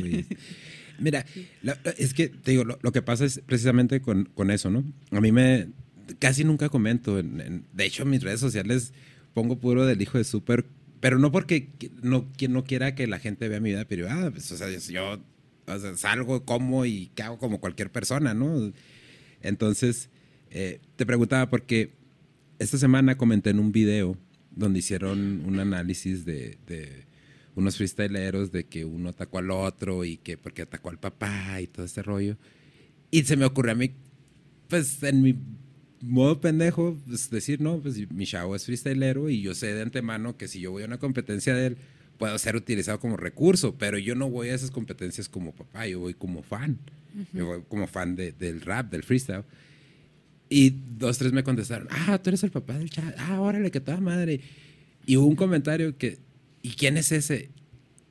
[1.00, 1.26] Mira,
[1.98, 4.84] es que te digo, lo, que pasa es precisamente con, con, eso, ¿no?
[5.12, 5.68] A mí me
[6.18, 7.22] casi nunca comento.
[7.22, 8.94] de hecho, en mis redes sociales
[9.34, 10.66] pongo puro del hijo de súper,
[11.04, 11.68] pero no porque
[12.02, 14.32] no, no quiera que la gente vea mi vida privada.
[14.32, 15.22] Pues, o sea, yo
[15.98, 18.72] salgo, como y hago como cualquier persona, ¿no?
[19.42, 20.10] Entonces
[20.50, 21.92] eh, te preguntaba porque
[22.58, 24.18] esta semana comenté en un video
[24.52, 27.06] donde hicieron un análisis de, de
[27.54, 31.68] unos freestyleros de que uno atacó al otro y que porque atacó al papá y
[31.68, 32.38] todo este rollo.
[33.12, 33.92] Y se me ocurrió a mí,
[34.70, 35.36] pues en mi
[36.04, 40.38] modo pendejo, pues decir, no, pues mi chavo es freestylero y yo sé de antemano
[40.38, 41.78] que si yo voy a una competencia de él,
[42.18, 46.00] puedo ser utilizado como recurso, pero yo no voy a esas competencias como papá, yo
[46.00, 46.78] voy como fan.
[47.32, 49.44] Yo voy como fan de, del rap, del freestyle.
[50.50, 53.80] Y dos, tres me contestaron, ah, tú eres el papá del chat, ah, órale, que
[53.80, 54.42] toda madre.
[55.06, 56.20] Y hubo un comentario que,
[56.62, 57.50] ¿y quién es ese?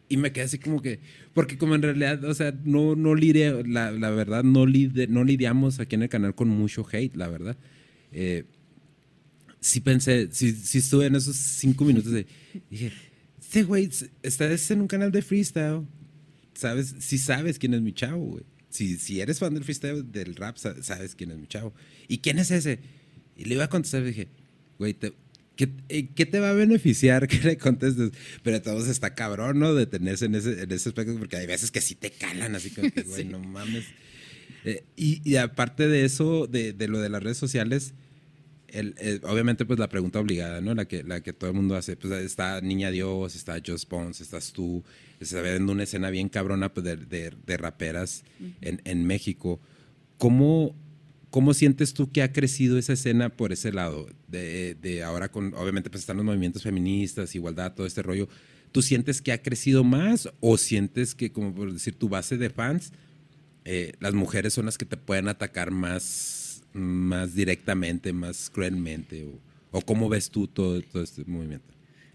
[0.09, 1.01] Y me quedé así como que,
[1.35, 5.25] porque como en realidad, o sea, no, no lidia, la, la verdad, no, lide, no
[5.25, 7.57] lidiamos aquí en el canal con mucho hate, la verdad.
[8.13, 8.45] Eh,
[9.61, 12.27] sí pensé, sí, sí estuve en esos cinco minutos de,
[12.71, 12.93] dije,
[13.41, 13.91] este güey,
[14.23, 15.87] estás en un canal de freestyle,
[16.55, 16.95] ¿sabes?
[17.01, 18.45] Sí sabes quién es mi chavo, güey.
[18.71, 21.75] Si, si eres fan del freestyle, del rap, sabes quién es mi chavo.
[22.09, 22.79] ¿Y quién es ese?
[23.37, 24.29] Y le iba a contestar, dije,
[24.79, 24.97] güey,
[25.57, 28.13] ¿qué, eh, ¿qué, te va a beneficiar que le contestes?
[28.43, 29.75] Pero todos está cabrón, ¿no?
[29.75, 32.91] Detenerse en ese, en ese aspecto, porque hay veces que sí te calan, así como
[32.91, 33.85] que, güey, no mames.
[34.65, 37.95] Eh, y, y, aparte de eso, de, de, lo de las redes sociales,
[38.73, 40.75] el, obviamente pues la pregunta obligada, ¿no?
[40.75, 44.21] La que, la que todo el mundo hace, pues está Niña Dios, está Just Bones,
[44.21, 44.83] estás tú,
[45.19, 48.25] se está viendo una escena bien cabrona pues, de, de, de raperas
[48.61, 49.61] en, en, México.
[50.19, 50.75] ¿Cómo,
[51.31, 54.09] ¿Cómo sientes tú que ha crecido esa escena por ese lado?
[54.29, 58.29] De, de ahora con, obviamente pues están los movimientos feministas, igualdad, todo este rollo.
[58.73, 62.49] ¿Tú sientes que ha crecido más o sientes que, como por decir, tu base de
[62.49, 62.93] fans,
[63.65, 66.42] eh, las mujeres son las que te pueden atacar más
[66.73, 69.27] más directamente, más cruelmente?
[69.71, 71.73] ¿O, cómo ves tú todo, todo, este movimiento?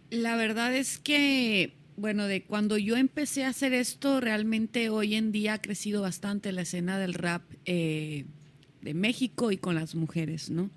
[0.10, 5.32] La verdad es que, bueno, de cuando yo empecé a hacer esto, realmente hoy en
[5.32, 8.26] día ha crecido bastante la escena del rap eh,
[8.82, 10.70] de México y con las mujeres, ¿no?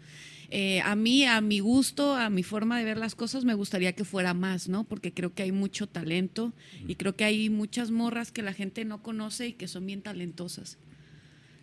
[0.53, 3.93] Eh, a mí, a mi gusto, a mi forma de ver las cosas, me gustaría
[3.93, 4.83] que fuera más, ¿no?
[4.83, 6.53] Porque creo que hay mucho talento
[6.89, 10.03] y creo que hay muchas morras que la gente no conoce y que son bien
[10.03, 10.77] talentosas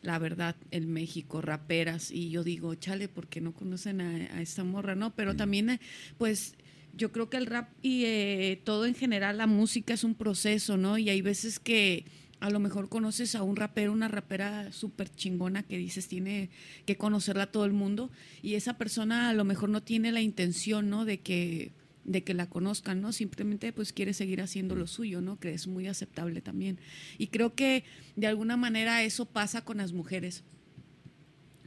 [0.08, 4.96] la verdad, en México, raperas, y yo digo, chale, porque no conocen a, esta morra,
[4.96, 5.14] ¿no?
[5.14, 5.82] Pero también,
[6.18, 6.56] pues,
[6.94, 10.78] yo creo que el rap y eh, todo en general, la música es un proceso,
[10.78, 10.98] ¿no?
[10.98, 12.06] Y hay veces que
[12.40, 16.52] a lo mejor conoces a un rapero, una rapera súper chingona que dices tiene
[16.86, 18.10] que conocerla a todo el mundo,
[18.42, 21.04] y esa persona a lo mejor no tiene la intención, ¿no?
[21.04, 21.74] De que
[22.08, 23.12] de que la conozcan, ¿no?
[23.12, 25.40] Simplemente pues quiere seguir haciendo lo suyo, ¿no?
[25.40, 26.80] Que es muy aceptable también.
[27.18, 27.84] Y creo que
[28.16, 30.44] de alguna manera eso pasa con las mujeres.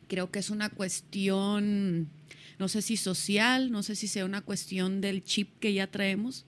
[0.08, 2.08] Creo que es una cuestión,
[2.58, 6.46] no sé si social, no sé si sea una cuestión del chip que ya traemos,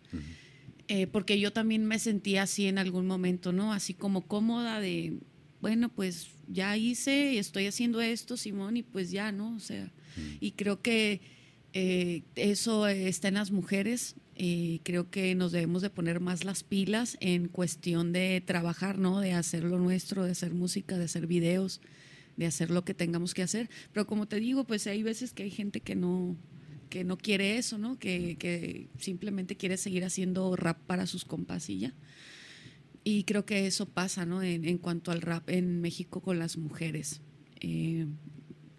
[0.88, 3.72] eh, porque yo también me sentía así en algún momento, ¿no?
[3.72, 5.18] Así como cómoda de,
[5.61, 9.55] bueno, pues ya hice, estoy haciendo esto, Simón, y pues ya, ¿no?
[9.55, 9.92] O sea,
[10.40, 11.20] y creo que
[11.72, 14.16] eh, eso está en las mujeres.
[14.35, 19.20] y creo que nos debemos de poner más las pilas en cuestión de trabajar, ¿no?
[19.20, 21.80] De hacer lo nuestro, de hacer música, de hacer videos,
[22.37, 23.68] de hacer lo que tengamos que hacer.
[23.92, 26.37] Pero como te digo, pues hay veces que hay gente que no,
[26.88, 27.98] que no quiere eso, ¿no?
[27.98, 31.94] Que, simplemente quiere seguir haciendo rap para sus compas y ya.
[33.04, 34.42] Y creo que eso pasa, ¿no?
[34.42, 37.20] En, en cuanto al rap en México con las mujeres.
[37.61, 38.06] Eh,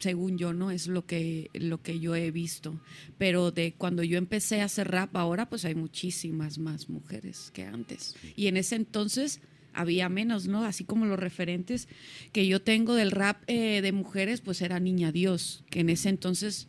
[0.04, 0.70] según yo, ¿no?
[0.70, 2.80] Es lo que, lo que yo he visto.
[3.18, 7.64] Pero de cuando yo empecé a hacer rap, ahora pues hay muchísimas más mujeres que
[7.64, 8.16] antes.
[8.36, 9.40] Y en ese entonces
[9.74, 10.66] había menos, ¿no?
[10.66, 11.88] Así como los referentes
[12.32, 16.10] que yo tengo del rap eh, de mujeres, pues era Niña Dios, que en ese
[16.10, 16.68] entonces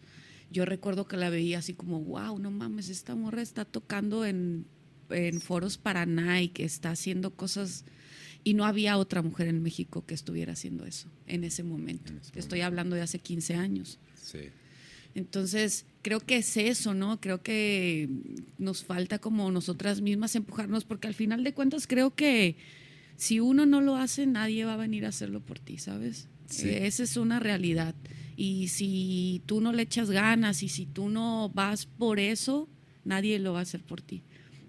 [0.51, 4.67] yo recuerdo que la veía así como, wow, no mames, esta morra está tocando en,
[5.11, 7.85] en foros para Nike, está haciendo cosas
[8.45, 12.13] y no había otra mujer en México que estuviera haciendo eso en ese momento.
[12.35, 13.99] Estoy hablando de hace 15 años.
[14.23, 14.51] Sí.
[15.15, 17.21] Entonces, creo que es eso, ¿no?
[17.21, 18.09] Creo que
[18.59, 22.57] nos falta como nosotras mismas empujarnos, porque al final de cuentas creo que
[23.17, 26.29] si uno no lo hace, nadie va a venir a hacerlo por ti, ¿sabes?
[26.63, 27.95] esa es una realidad.
[28.37, 32.69] Y si tú no le echas ganas y si tú no vas por eso,
[33.05, 34.23] nadie lo va a hacer por ti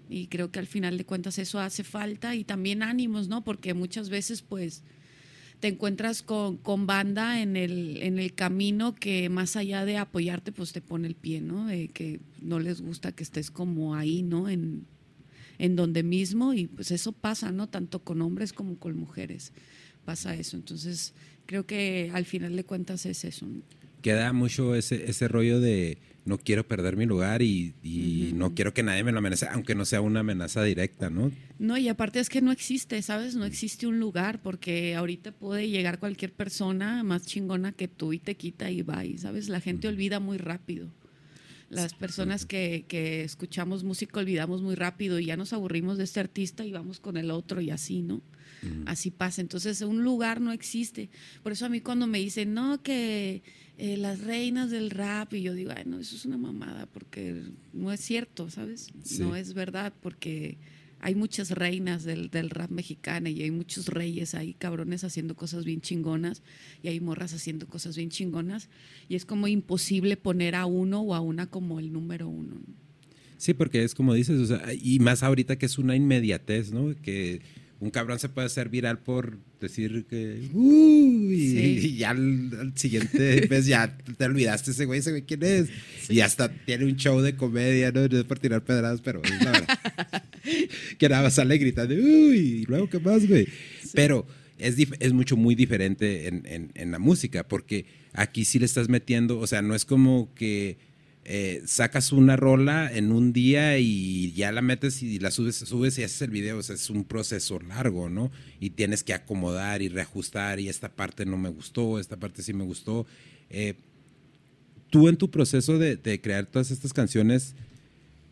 [0.08, 3.44] y creo que al final de cuentas eso hace falta y también ánimos, ¿no?
[3.44, 4.82] Porque muchas veces pues
[5.60, 10.52] te encuentras con, con banda en el, en el camino que más allá de apoyarte
[10.52, 11.66] pues te pone el pie, ¿no?
[11.66, 14.48] De que no les gusta que estés como ahí, ¿no?
[14.48, 14.86] En,
[15.58, 17.68] en donde mismo y pues eso pasa, ¿no?
[17.68, 19.52] Tanto con hombres como con mujeres
[20.04, 20.56] pasa eso.
[20.56, 21.14] Entonces
[21.46, 23.46] creo que al final de cuentas es eso.
[24.02, 27.72] Queda mucho ese, ese rollo de no quiero perder mi lugar y,
[28.34, 31.30] no quiero que nadie me lo amenace, aunque no sea una amenaza directa, ¿no?
[31.58, 33.36] No, y aparte es que no existe, ¿sabes?
[33.36, 38.18] No existe un lugar porque ahorita puede llegar cualquier persona más chingona que tú y
[38.18, 39.48] te quita y va, y, ¿sabes?
[39.48, 40.90] La gente olvida muy rápido.
[41.68, 46.20] Las personas que, que, escuchamos música olvidamos muy rápido y ya nos aburrimos de este
[46.20, 48.20] artista y vamos con el otro y así, ¿no?
[48.84, 49.40] Así pasa.
[49.40, 51.08] Entonces, un lugar no existe.
[51.42, 53.42] Por eso a mí cuando me dicen, no, que
[53.78, 57.42] eh, las reinas del rap, y yo digo, ay, no, eso es una mamada, porque
[57.72, 58.90] no es cierto, ¿sabes?
[59.18, 60.56] No es verdad, porque
[61.00, 65.64] hay muchas reinas del, del, rap mexicano y hay muchos reyes ahí, cabrones haciendo cosas
[65.64, 66.42] bien chingonas
[66.82, 68.70] y hay morras haciendo cosas bien chingonas
[69.08, 72.56] y es como imposible poner a uno o a una como el número uno.
[73.36, 76.94] Sí, porque es como dices, o sea, y más ahorita que es una inmediatez, ¿no?
[77.02, 77.42] Que
[77.78, 83.66] un cabrón se puede hacer viral por decir que uh, y, ya al, siguiente vez
[83.66, 85.68] ya te olvidaste ese güey, ese güey quién es.
[86.08, 89.52] Y hasta tiene un show de comedia, no, es por tirar pedradas, pero es la
[89.52, 89.78] verdad.
[90.98, 93.46] que nada más sale gritando, uy, y luego qué más, güey.
[93.92, 94.26] Pero
[94.58, 98.88] es, es mucho, muy diferente en, en, en la música, porque aquí sí le estás
[98.88, 100.78] metiendo, o sea, no es como que
[101.28, 105.98] eh, sacas una rola en un día y ya la metes y la subes, subes
[105.98, 106.58] y haces el video.
[106.58, 108.30] O sea, es un proceso largo, ¿no?
[108.60, 112.52] Y tienes que acomodar y reajustar y esta parte no me gustó, esta parte sí
[112.52, 113.06] me gustó.
[113.50, 113.74] Eh,
[114.88, 117.56] tú en tu proceso de, crear todas estas canciones,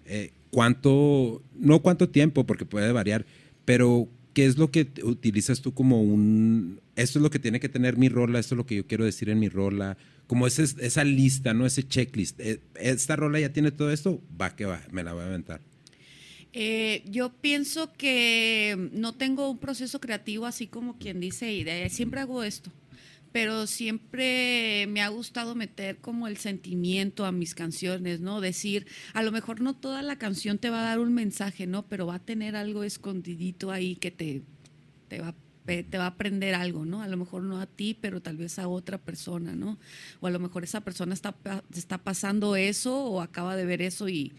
[0.07, 3.26] eh, ¿cuánto, no cuánto tiempo, porque puede variar,
[3.64, 7.68] pero qué es lo que utilizas tú como un, esto es lo que tiene que
[7.68, 9.96] tener mi rola, esto es lo que yo quiero decir en mi rola?
[10.26, 11.66] Como esa lista, ¿no?
[11.66, 12.40] Ese checklist.
[12.40, 15.60] Eh, Esta rola ya tiene todo esto, va que va, me la voy a aventar.
[16.56, 22.44] Eh, yo pienso que no tengo un proceso creativo así como quien dice, siempre hago
[22.44, 22.70] esto,
[23.32, 28.40] pero siempre me ha gustado meter como el sentimiento a mis canciones, ¿no?
[28.40, 31.84] Decir, a lo mejor no toda la canción te va a dar un mensaje, ¿no?
[31.88, 34.42] Pero va a tener algo escondidito ahí que te,
[35.08, 35.34] te va a
[35.64, 37.03] te va a aprender algo, ¿no?
[37.03, 39.79] A lo mejor no a ti, pero tal vez a otra persona, ¿no?
[40.20, 41.35] O a lo mejor esa persona está,
[41.74, 44.33] está pasando eso o acaba de ver eso y,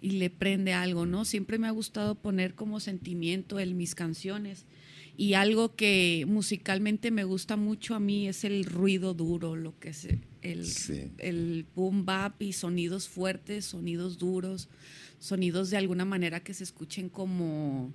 [0.00, 1.24] y le prende algo, ¿no?
[1.24, 4.64] Siempre me ha gustado poner como sentimiento en mis canciones.
[5.14, 9.90] Y algo que musicalmente me gusta mucho a mí es el ruido duro, lo que
[9.90, 10.08] es
[10.40, 10.66] el,
[11.18, 14.70] el boom bap y sonidos fuertes, sonidos duros,
[15.18, 17.92] sonidos de alguna manera que se escuchen como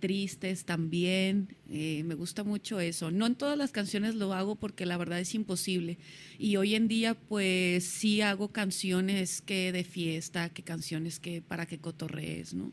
[0.00, 1.54] tristes también.
[1.68, 3.10] Eh, me gusta mucho eso.
[3.10, 5.98] No en todas las canciones lo hago porque la verdad es imposible.
[6.38, 11.66] Y hoy en día pues sí hago canciones que de fiesta, que canciones que para
[11.66, 12.72] que cotorrees, ¿no?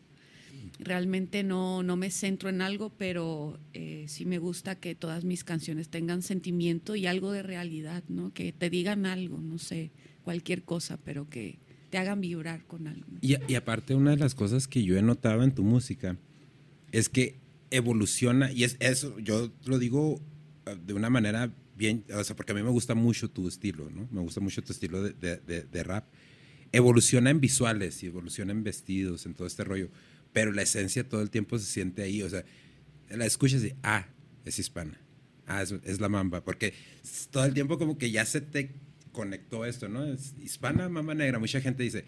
[0.80, 5.44] Realmente no, no me centro en algo, pero eh, sí me gusta que todas mis
[5.44, 8.34] canciones tengan sentimiento y algo de realidad, ¿no?
[8.34, 9.92] Que te digan algo, no sé,
[10.24, 11.60] cualquier cosa, pero que
[11.90, 13.08] te hagan vibrar con algo.
[13.22, 16.18] Y, y aparte, una de las cosas que yo he notado en tu música
[16.92, 17.40] es que
[17.72, 20.22] evoluciona, y es eso, yo lo digo
[20.66, 23.90] ah, de una manera bien, o sea, porque a mí me gusta mucho tu estilo,
[23.90, 24.08] ¿no?
[24.12, 26.06] Me gusta mucho tu estilo de, rap.
[26.72, 29.90] Evoluciona en visuales y evoluciona en vestidos, en todo este rollo,
[30.34, 32.44] pero la esencia todo el tiempo se siente ahí, o sea,
[33.10, 34.08] la escuchas y, ah,
[34.44, 35.00] es hispana,
[35.46, 36.74] ah, es, la mamba, porque
[37.32, 38.72] todo el tiempo como que ya se te
[39.12, 40.04] conectó esto, ¿no?
[40.04, 42.06] Es hispana, mamba negra, mucha gente dice,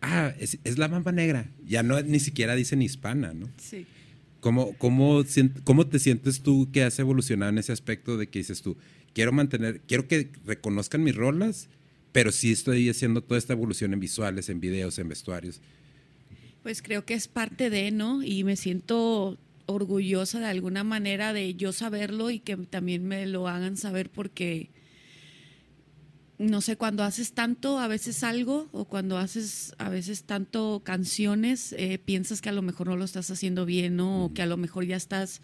[0.00, 3.50] ah, es, es la mamba negra, ya no ni siquiera dicen hispana, ¿no?
[3.58, 3.86] Sí.
[4.40, 5.24] ¿Cómo, cómo,
[5.64, 8.76] cómo te sientes tú que has evolucionado en ese aspecto de que dices tú,
[9.12, 11.68] quiero mantener, quiero que reconozcan mis rolas,
[12.12, 15.60] pero sí estoy haciendo toda esta evolución en visuales, en videos, en vestuarios?
[16.62, 18.22] Pues creo que es parte de, ¿no?
[18.22, 23.48] Y me siento orgullosa de alguna manera de yo saberlo y que también me lo
[23.48, 24.70] hagan saber porque
[26.38, 31.74] no sé, cuando haces tanto a veces algo o cuando haces a veces tanto canciones,
[31.76, 34.26] eh, piensas que a lo mejor no lo estás haciendo bien, ¿no?
[34.26, 35.40] O que a lo mejor ya estás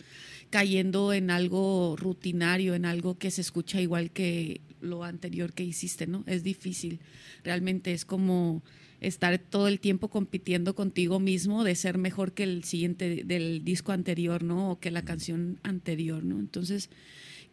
[0.50, 6.06] cayendo en algo rutinario, en algo que se escucha igual que lo anterior que hiciste,
[6.06, 6.22] ¿no?
[6.26, 7.00] Es difícil.
[7.42, 8.62] Realmente es como
[9.00, 13.90] estar todo el tiempo compitiendo contigo mismo de ser mejor que el siguiente del disco
[13.90, 14.70] anterior, ¿no?
[14.70, 16.38] O que la canción anterior, ¿no?
[16.38, 16.88] Entonces,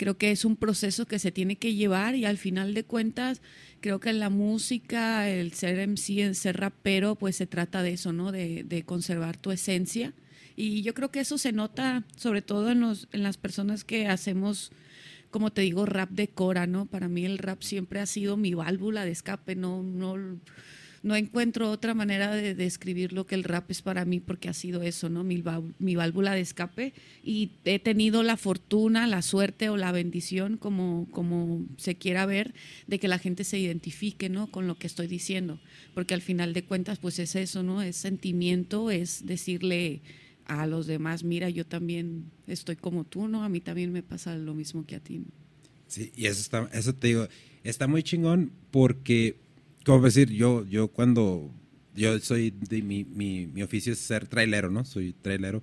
[0.01, 3.39] Creo que es un proceso que se tiene que llevar y al final de cuentas
[3.81, 8.11] creo que la música, el ser MC, el ser rapero, pues se trata de eso,
[8.11, 8.31] ¿no?
[8.31, 10.15] De, conservar tu esencia.
[10.55, 14.07] Y yo creo que eso se nota sobre todo en, los, en las personas que
[14.07, 14.71] hacemos
[15.29, 16.87] como te digo, rap de cora, ¿no?
[16.87, 20.15] Para mí el rap siempre ha sido mi válvula de escape, no, no,
[21.03, 24.53] no encuentro otra manera de describir lo que el rap es para mí porque ha
[24.53, 25.23] sido eso, ¿no?
[25.23, 25.41] Mi,
[25.95, 31.65] válvula de escape y he tenido la fortuna, la suerte o la bendición, como, como
[31.77, 32.53] se quiera ver,
[32.87, 34.51] de que la gente se identifique, ¿no?
[34.51, 35.59] Con lo que estoy diciendo,
[35.93, 37.81] porque al final de cuentas, pues es eso, ¿no?
[37.81, 40.01] Es sentimiento, es decirle
[40.45, 43.43] a los demás, mira, yo también estoy como tú, ¿no?
[43.43, 45.23] A mí también me pasa lo mismo que a ti.
[45.87, 47.27] Sí, y eso, está, eso te digo,
[47.63, 49.35] está muy chingón porque
[49.86, 51.54] como decir, yo, yo cuando,
[51.96, 54.86] yo soy, mi, mi, mi oficio es ser trailero, ¿no?
[54.86, 55.62] Soy trailero.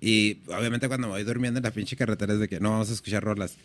[0.00, 2.90] Y obviamente cuando me voy durmiendo en la pinche carretera es de que no vamos
[2.90, 3.56] a escuchar rolas.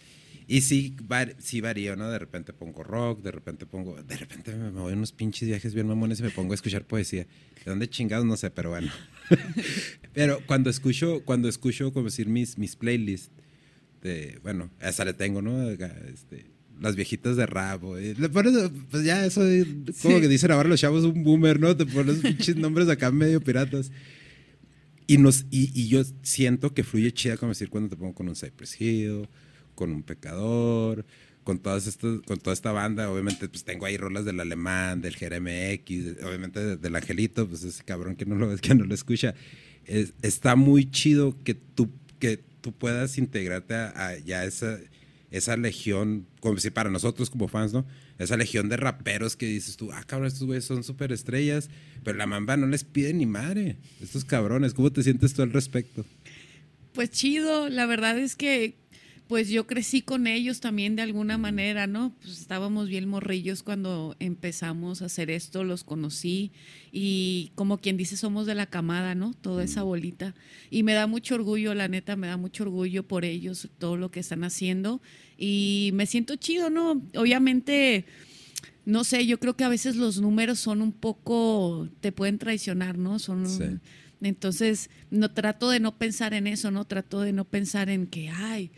[0.47, 0.95] Y sí,
[1.37, 2.09] sí varío, ¿no?
[2.09, 4.01] De repente pongo rock, de repente pongo.
[4.03, 6.83] De repente me voy a unos pinches viajes bien mamones y me pongo a escuchar
[6.83, 7.25] poesía.
[7.63, 8.25] ¿De dónde chingados?
[8.25, 8.91] No sé, pero bueno.
[10.13, 13.31] pero cuando escucho, cuando escucho, como decir, mis, mis playlists,
[14.01, 15.69] de, bueno, esa le tengo, ¿no?
[15.69, 16.47] Este,
[16.81, 17.95] las viejitas de rabo.
[18.91, 19.41] pues ya, eso,
[20.01, 21.77] como que dicen ahora los chavos, un boomer, ¿no?
[21.77, 23.91] Te pones pinches nombres acá medio piratas.
[25.07, 28.27] Y, nos, y, y, yo siento que fluye chida, como decir, cuando te pongo con
[28.27, 29.27] un Cypress Hill
[29.75, 31.05] con un pecador,
[31.43, 35.15] con todas estas, con toda esta banda, obviamente pues tengo ahí rolas del alemán, del
[35.15, 39.33] GRMX, obviamente del angelito, pues ese cabrón que no lo que no lo escucha.
[40.21, 41.89] está muy chido que tú,
[42.19, 44.77] que tú puedas integrarte a, ya esa,
[45.31, 47.85] esa legión, como si para nosotros como fans, ¿no?
[48.19, 51.69] Esa legión de raperos que dices tú, ah, cabrón, estos güeyes son súper estrellas,
[52.03, 53.77] pero la mamba no les pide ni madre.
[54.01, 56.05] Estos cabrones, ¿cómo te sientes tú al respecto?
[56.93, 58.75] Pues chido, la verdad es que
[59.31, 62.13] pues yo crecí con ellos también de alguna manera, ¿no?
[62.21, 66.51] Pues estábamos bien morrillos cuando empezamos a hacer esto, los conocí
[66.91, 69.33] y como quien dice somos de la camada, ¿no?
[69.33, 70.35] Toda esa bolita.
[70.69, 74.11] Y me da mucho orgullo, la neta, me da mucho orgullo por ellos, todo lo
[74.11, 75.01] que están haciendo
[75.37, 77.01] y me siento chido, ¿no?
[77.15, 78.03] Obviamente
[78.83, 82.97] no sé, yo creo que a veces los números son un poco, te pueden traicionar,
[82.97, 83.17] ¿no?
[83.17, 83.47] Son
[84.21, 88.27] entonces, no trato de no pensar en eso, no trato de no pensar en que,
[88.27, 88.71] ay,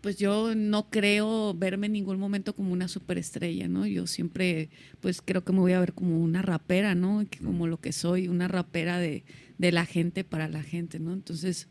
[0.00, 3.86] pues yo no creo verme en ningún momento como una superestrella, ¿no?
[3.86, 7.24] Yo siempre, pues creo que me voy a ver como una rapera, ¿no?
[7.42, 9.24] Como lo que soy, una rapera de,
[9.58, 11.12] de la gente para la gente, ¿no?
[11.12, 11.68] Entonces,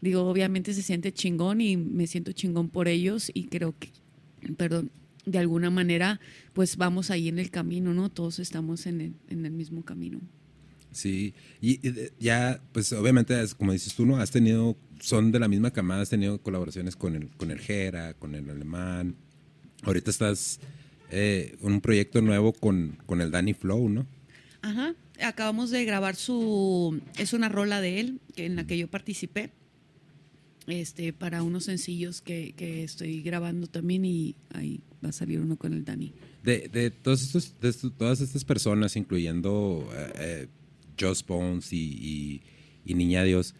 [0.00, 3.90] digo, obviamente se siente chingón y me siento chingón por ellos y creo que,
[4.56, 4.90] perdón,
[5.24, 6.20] de alguna manera,
[6.52, 8.10] pues vamos ahí en el camino, ¿no?
[8.10, 10.20] Todos estamos en el, en el mismo camino.
[10.92, 11.80] Sí, y,
[12.20, 14.18] ya, pues obviamente, como dices tú, ¿no?
[14.18, 18.14] Has tenido, son de la misma camada, has tenido colaboraciones con el, con el Jera,
[18.14, 19.16] con el Alemán.
[19.82, 20.60] Ahorita estás
[21.10, 24.06] en eh, un proyecto nuevo con, con el Danny Flow, ¿no?
[24.60, 29.50] Ajá, acabamos de grabar su, es una rola de él en la que yo participé,
[30.66, 35.56] este, para unos sencillos que, que estoy grabando también y ahí va a salir uno
[35.56, 36.12] con el Danny.
[36.44, 40.48] De, de, todos estos, de todas estas personas, incluyendo eh, eh
[41.02, 42.42] Just Bones y,
[42.84, 43.54] Niña Dios,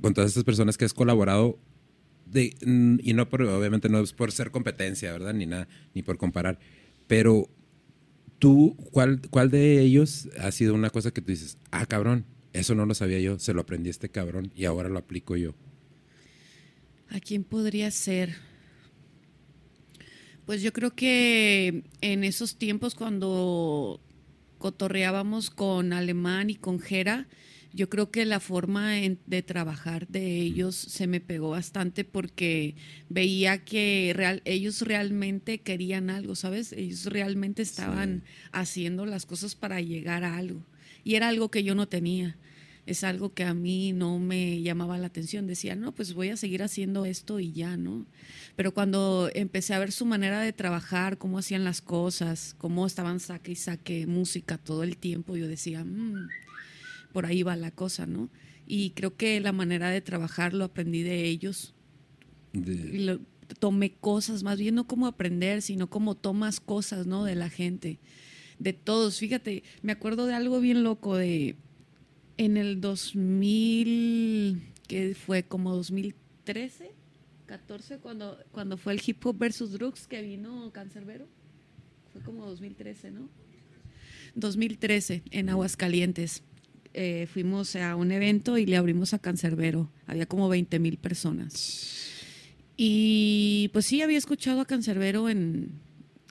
[0.00, 1.58] con todas estas personas que has colaborado,
[2.26, 2.54] de,
[3.02, 5.34] y no por, obviamente no es por ser competencia, ¿verdad?
[5.34, 6.58] Ni nada, ni por comparar,
[7.06, 7.50] pero
[8.38, 12.74] tú, ¿cuál, ¿cuál de ellos ha sido una cosa que tú dices, ah, cabrón, eso
[12.74, 15.54] no lo sabía yo, se lo aprendí a este cabrón y ahora lo aplico yo?
[17.08, 18.36] ¿A quién podría ser?
[20.46, 24.00] Pues yo creo que en esos tiempos cuando
[24.60, 27.26] cotorreábamos con Alemán y con Jera,
[27.72, 32.74] yo creo que la forma de trabajar de ellos se me pegó bastante porque
[33.08, 36.72] veía que real, ellos realmente querían algo, ¿sabes?
[36.72, 40.66] Ellos realmente estaban haciendo las cosas para llegar a algo.
[41.04, 42.36] Y era algo que yo no tenía.
[42.90, 45.46] Es algo que a mí no me llamaba la atención.
[45.46, 48.04] Decía, no, pues voy a seguir haciendo esto y ya, ¿no?
[48.56, 53.20] Pero cuando empecé a ver su manera de trabajar, cómo hacían las cosas, cómo estaban
[53.20, 56.30] saque y saque música todo el tiempo, yo decía, mm,
[57.12, 58.28] por ahí va la cosa, ¿no?
[58.66, 61.74] Y creo que la manera de trabajar lo aprendí de ellos.
[63.60, 67.22] tomé cosas, más bien no como aprender, sino como tomas cosas, ¿no?
[67.24, 68.00] De la gente,
[68.58, 69.20] de todos.
[69.20, 71.54] Fíjate, me acuerdo de algo bien loco de
[72.40, 76.90] en el 2000, que fue como 2013
[77.44, 81.26] 14 cuando, cuando fue el hip hop versus drugs que vino Cancerbero.
[82.12, 83.28] Fue como 2013, ¿no?
[84.36, 86.42] 2013 en Aguascalientes.
[86.94, 89.90] Eh, fuimos a un evento y le abrimos a Cancerbero.
[90.06, 92.06] Había como 20 mil personas.
[92.76, 95.72] Y pues sí, había escuchado a Cancerbero en,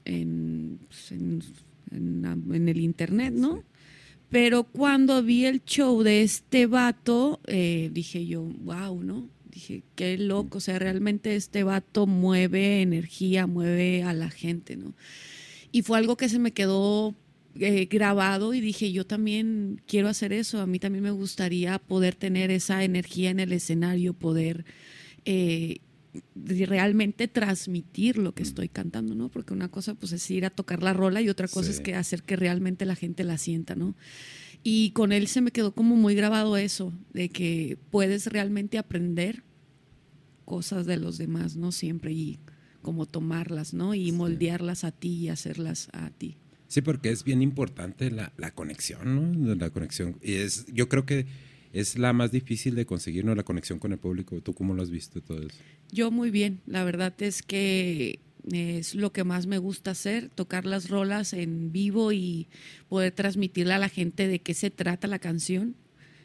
[0.05, 1.43] en, pues, en,
[2.67, 3.63] el internet, ¿no?
[4.29, 9.29] Pero cuando vi el show de este vato, eh, dije yo, wow, ¿no?
[9.59, 14.93] dije, qué loco, o sea, realmente este vato mueve energía, mueve a la gente, ¿no?
[15.71, 17.13] Y fue algo que se me quedó
[17.59, 22.15] eh, grabado y dije, yo también quiero hacer eso, a mí también me gustaría poder
[22.15, 24.65] tener esa energía en el escenario, poder
[25.25, 25.79] eh,
[26.35, 29.29] realmente transmitir lo que estoy cantando, ¿no?
[29.29, 31.95] Porque una cosa pues es ir a tocar la rola y otra cosa es que
[31.95, 33.95] hacer que realmente la gente la sienta, ¿no?
[34.63, 39.43] Y con él se me quedó como muy grabado eso, de que puedes realmente aprender
[40.45, 41.71] cosas de los demás, ¿no?
[41.71, 42.39] Siempre y
[42.81, 43.93] como tomarlas, ¿no?
[43.93, 46.37] Y moldearlas a ti y hacerlas a ti.
[46.67, 49.55] Sí, porque es bien importante la, la conexión, ¿no?
[49.55, 50.17] La conexión.
[50.21, 51.25] Y es, yo creo que
[51.73, 53.35] es la más difícil de conseguir, ¿no?
[53.35, 54.41] La conexión con el público.
[54.41, 55.57] ¿Tú cómo lo has visto todo eso?
[55.91, 56.61] Yo muy bien.
[56.65, 58.19] La verdad es que
[58.51, 62.47] es lo que más me gusta hacer, tocar las rolas en vivo y
[62.87, 65.75] poder transmitirle a la gente de qué se trata la canción.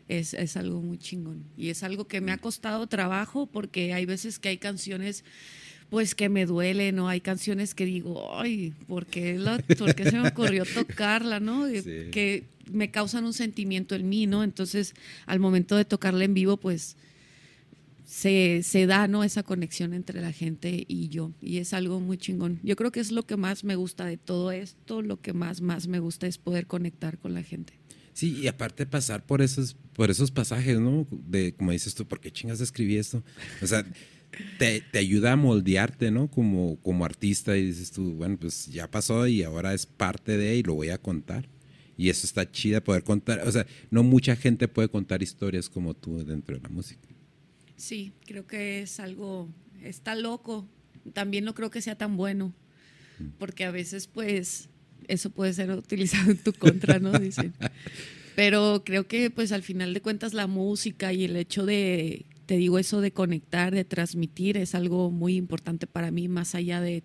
[0.06, 1.44] Es, es algo muy chingón.
[1.56, 5.24] Y es algo que me ha costado trabajo porque hay veces que hay canciones
[5.94, 7.08] pues que me duele, ¿no?
[7.08, 9.38] Hay canciones que digo, ay, ¿por qué,
[9.96, 11.68] se me ocurrió tocarla, ¿no?
[12.10, 12.42] Que
[12.72, 14.42] me causan un sentimiento en mí, ¿no?
[14.42, 16.96] Entonces, al momento de tocarla en vivo, pues
[18.04, 19.22] se, se, da, ¿no?
[19.22, 21.30] Esa conexión entre la gente y yo.
[21.40, 22.58] Y es algo muy chingón.
[22.64, 25.60] Yo creo que es lo que más me gusta de todo esto, lo que más,
[25.60, 27.74] más me gusta es poder conectar con la gente.
[28.14, 31.06] Sí, y aparte pasar por esos, por esos pasajes, ¿no?
[31.12, 33.22] De, como dices tú, ¿por qué chingas escribí esto?
[33.62, 33.86] O sea,
[34.58, 36.28] te, te, ayuda a moldearte, ¿no?
[36.28, 40.56] Como, como artista y dices tú, bueno, pues ya pasó y ahora es parte de
[40.56, 41.48] y lo voy a contar.
[41.96, 43.40] Y eso está chida poder contar.
[43.46, 47.08] O sea, no mucha gente puede contar historias como tú dentro de la música.
[47.76, 49.48] Sí, creo que es algo,
[49.82, 50.68] está loco.
[51.12, 52.54] También no creo que sea tan bueno,
[53.18, 53.28] mm.
[53.38, 54.68] porque a veces pues
[55.08, 57.12] eso puede ser utilizado en tu contra, ¿no?
[57.18, 57.52] Dicen.
[58.36, 62.56] Pero creo que pues al final de cuentas la música y el hecho de te
[62.56, 67.02] digo, eso de conectar, de transmitir, es algo muy importante para mí, más allá de,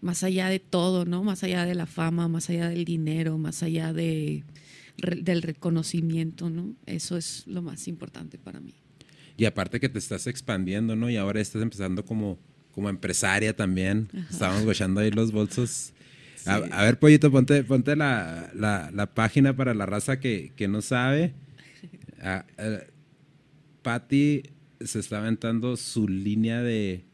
[0.00, 1.22] más allá de todo, ¿no?
[1.22, 4.44] Más allá de la fama, más allá del dinero, más allá de,
[4.96, 6.74] del reconocimiento, ¿no?
[6.86, 8.74] Eso es lo más importante para mí.
[9.36, 11.08] Y aparte que te estás expandiendo, ¿no?
[11.08, 12.38] Y ahora estás empezando como,
[12.72, 14.08] como empresaria también.
[14.30, 15.92] Estábamos gochando ahí los bolsos.
[16.44, 21.32] A, ver, Pollito, ponte, ponte la, la, página para la raza que, que no sabe.
[23.82, 24.42] Patty
[24.80, 27.04] se está aventando su línea de...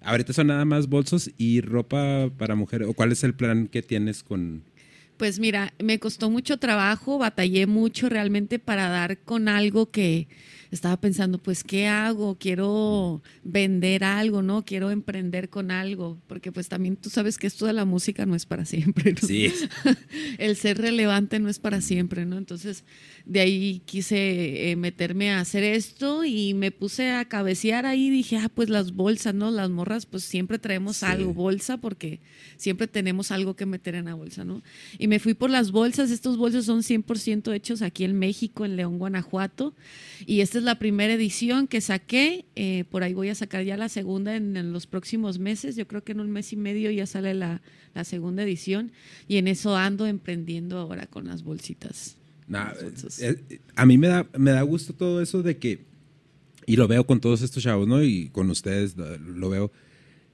[0.00, 2.88] Ahorita son nada más bolsos y ropa para mujeres.
[2.88, 4.62] ¿O cuál es el plan que tienes con...?
[5.16, 10.28] Pues mira, me costó mucho trabajo, batallé mucho realmente para dar con algo que
[10.70, 12.36] estaba pensando, pues, ¿qué hago?
[12.38, 14.64] Quiero vender algo, ¿no?
[14.64, 18.34] Quiero emprender con algo, porque pues también tú sabes que esto de la música no
[18.34, 19.26] es para siempre, ¿no?
[19.26, 19.52] Sí.
[20.38, 22.38] El ser relevante no es para siempre, ¿no?
[22.38, 22.84] Entonces,
[23.24, 28.10] de ahí quise eh, meterme a hacer esto y me puse a cabecear ahí y
[28.10, 29.50] dije, ah, pues las bolsas, ¿no?
[29.50, 32.20] Las morras, pues siempre traemos algo, bolsa, porque
[32.56, 34.62] siempre tenemos algo que meter en la bolsa, ¿no?
[34.98, 38.76] Y me fui por las bolsas, estos bolsos son 100% hechos aquí en México, en
[38.76, 39.74] León, Guanajuato,
[40.24, 42.46] y esta es la primera edición que saqué.
[42.56, 45.76] Eh, por ahí voy a sacar ya la segunda en, los próximos meses.
[45.76, 47.60] Yo creo que en un mes y medio ya sale la,
[48.04, 48.90] segunda edición.
[49.28, 52.16] Y en eso ando emprendiendo ahora con las bolsitas.
[52.48, 55.84] Eh, eh, a mí me da, me da gusto todo eso de que,
[56.64, 58.02] y lo veo con todos estos chavos, ¿no?
[58.02, 59.72] Y con ustedes lo veo,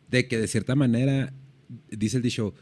[0.09, 1.33] de que de cierta manera,
[1.91, 2.55] dice el dicho,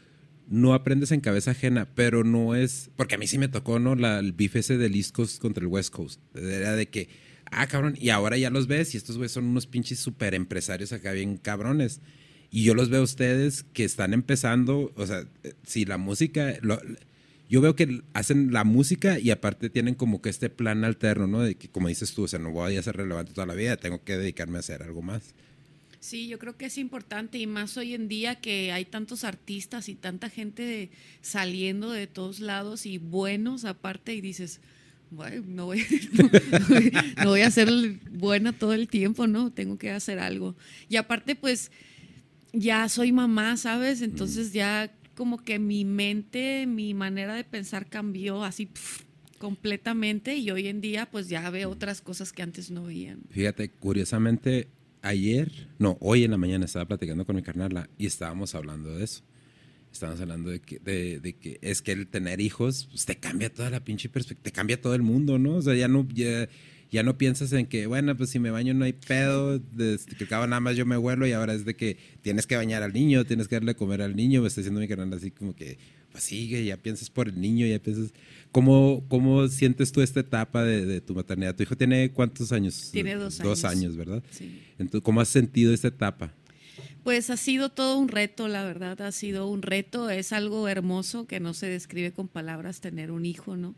[0.47, 3.93] no aprendes en cabeza ajena, pero no es, porque a mí sí me tocó, ¿no?
[3.93, 6.19] La, el bife ese del East Coast contra el West Coast.
[6.35, 9.67] Era de que ah, cabrón, y ahora ya los ves y estos güeyes son unos
[9.67, 12.01] pinches super empresarios acá bien cabrones.
[12.49, 15.25] Y yo los veo a ustedes que están empezando, o sea,
[15.65, 16.57] si la música,
[17.49, 21.41] yo veo que hacen la música y aparte tienen como que este plan alterno, ¿no?
[21.41, 23.77] De que, como dices tú, o sea, no voy a ser relevante toda la vida,
[23.77, 25.33] tengo que dedicarme a hacer algo más.
[26.01, 29.87] Sí, yo creo que es importante y más hoy en día que hay tantos artistas
[29.87, 30.89] y tanta gente
[31.21, 34.61] saliendo de todos lados y buenos aparte y dices,
[35.11, 35.85] no voy,
[37.17, 37.69] no, voy a ser
[38.11, 39.51] buena todo el tiempo, ¿no?
[39.51, 40.55] Tengo que hacer algo.
[40.89, 41.71] Y aparte, pues,
[42.53, 44.01] ya soy mamá, ¿sabes?
[44.01, 48.69] Entonces ya como que mi mente, mi manera de pensar cambió así
[49.37, 53.21] completamente y hoy en día pues ya veo otras cosas que antes no veían.
[53.29, 54.67] Fíjate, curiosamente,
[55.01, 59.03] ayer, no, hoy en la mañana estaba platicando con mi carnala y estábamos hablando de
[59.03, 59.23] eso
[59.91, 63.69] Estamos hablando de que, de, que es que el tener hijos pues, te cambia toda
[63.69, 65.55] la pinche perspectiva, te cambia todo el mundo, ¿no?
[65.55, 68.85] O sea, ya no, ya, no piensas en que, bueno, pues si me baño no
[68.85, 71.97] hay pedo, de, que acaba nada más yo me vuelo y ahora es de que
[72.21, 74.79] tienes que bañar al niño, tienes que darle a comer al niño, me está diciendo
[74.79, 75.77] mi canal así como que,
[76.11, 78.13] pues sigue, ya piensas por el niño, ya piensas...
[78.51, 81.55] ¿Cómo, cómo sientes tú esta etapa de, tu maternidad?
[81.55, 82.89] ¿Tu hijo tiene cuántos años?
[82.91, 83.49] Tiene dos años.
[83.49, 84.21] Dos años, ¿verdad?
[84.29, 84.61] Sí.
[84.77, 86.33] Entonces, ¿cómo has sentido esta etapa?
[87.03, 91.25] Pues ha sido todo un reto, la verdad, ha sido un reto, es algo hermoso
[91.25, 93.73] que no se describe con palabras tener un hijo, ¿no?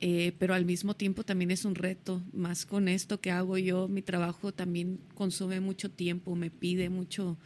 [0.00, 3.88] Eh, pero al mismo tiempo también es un reto, más con esto que hago yo,
[3.88, 7.36] mi trabajo también consume mucho tiempo, me pide mucho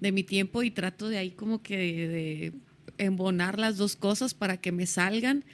[0.00, 2.52] de mi tiempo y trato de ahí como que de,
[2.96, 5.44] embonar las dos cosas para que me salgan,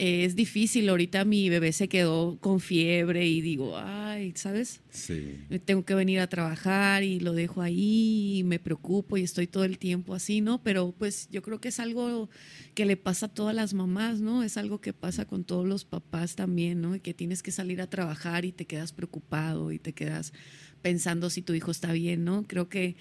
[0.00, 0.88] eh, es difícil.
[0.88, 4.80] Ahorita mi bebé se quedó con fiebre y digo, ay, ¿sabes?
[4.90, 5.38] Sí.
[5.64, 9.64] Tengo que venir a trabajar y lo dejo ahí y me preocupo y estoy todo
[9.64, 10.62] el tiempo así, ¿no?
[10.62, 12.30] Pero pues yo creo que es algo
[12.74, 14.44] que le pasa a todas las mamás, ¿no?
[14.44, 16.94] Es algo que pasa con todos los papás también, ¿no?
[16.94, 20.32] Y que tienes que salir a trabajar y te quedas preocupado y te quedas
[20.80, 22.44] pensando si tu hijo está bien, ¿no?
[22.46, 22.94] Creo que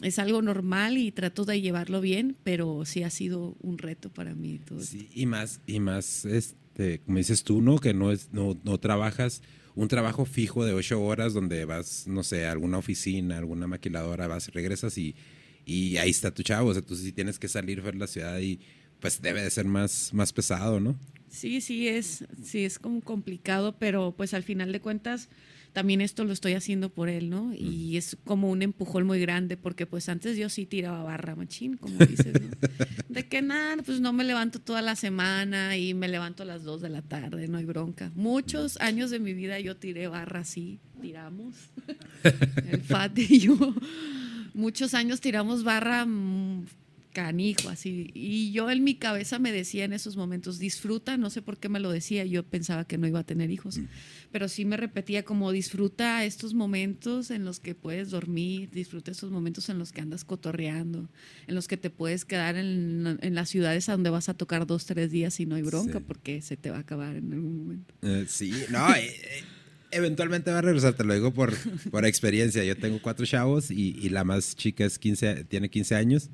[0.00, 4.34] es algo normal y trato de llevarlo bien, pero sí ha sido un reto para
[4.34, 4.58] mí.
[4.58, 7.78] Todo sí, y más, y más, este, como dices tú, ¿no?
[7.78, 9.42] Que no, es, no, no trabajas
[9.74, 14.26] un trabajo fijo de ocho horas donde vas, no sé, a alguna oficina, alguna maquiladora,
[14.26, 15.14] vas, regresas y,
[15.64, 16.70] y ahí está tu chavo.
[16.70, 18.60] O sea, tú sí tienes que salir, ver la ciudad y
[19.00, 20.98] pues debe de ser más, más pesado, ¿no?
[21.28, 25.28] Sí, sí es, sí es como complicado, pero pues al final de cuentas
[25.72, 27.52] también esto lo estoy haciendo por él, ¿no?
[27.54, 31.76] Y es como un empujón muy grande, porque pues antes yo sí tiraba barra machín,
[31.76, 32.48] como dices, ¿no?
[33.08, 36.62] De que nada, pues no me levanto toda la semana y me levanto a las
[36.62, 38.12] 2 de la tarde, no hay bronca.
[38.14, 41.54] Muchos años de mi vida yo tiré barra así, tiramos,
[42.70, 43.56] el FAT y yo.
[44.54, 46.66] Muchos años tiramos barra mm,
[47.12, 48.10] canijo, así.
[48.14, 51.68] Y yo en mi cabeza me decía en esos momentos, disfruta, no sé por qué
[51.68, 53.86] me lo decía, yo pensaba que no iba a tener hijos, mm.
[54.32, 59.30] pero sí me repetía como disfruta estos momentos en los que puedes dormir, disfruta estos
[59.30, 61.08] momentos en los que andas cotorreando,
[61.46, 64.86] en los que te puedes quedar en, las ciudades a donde vas a tocar dos,
[64.86, 67.94] tres días y no hay bronca porque se te va a acabar en algún momento.
[68.02, 68.94] Eh, sí, no.
[68.94, 69.44] Eh, eh,
[69.90, 71.54] eventualmente va a regresar, te lo digo por,
[71.90, 72.64] por experiencia.
[72.64, 76.30] Yo tengo cuatro chavos y, y la más chica es 15, tiene 15 años.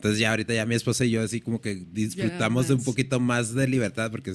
[0.00, 3.20] Entonces ya ahorita ya mi esposa y yo así como que disfrutamos de un poquito
[3.20, 4.34] más de libertad porque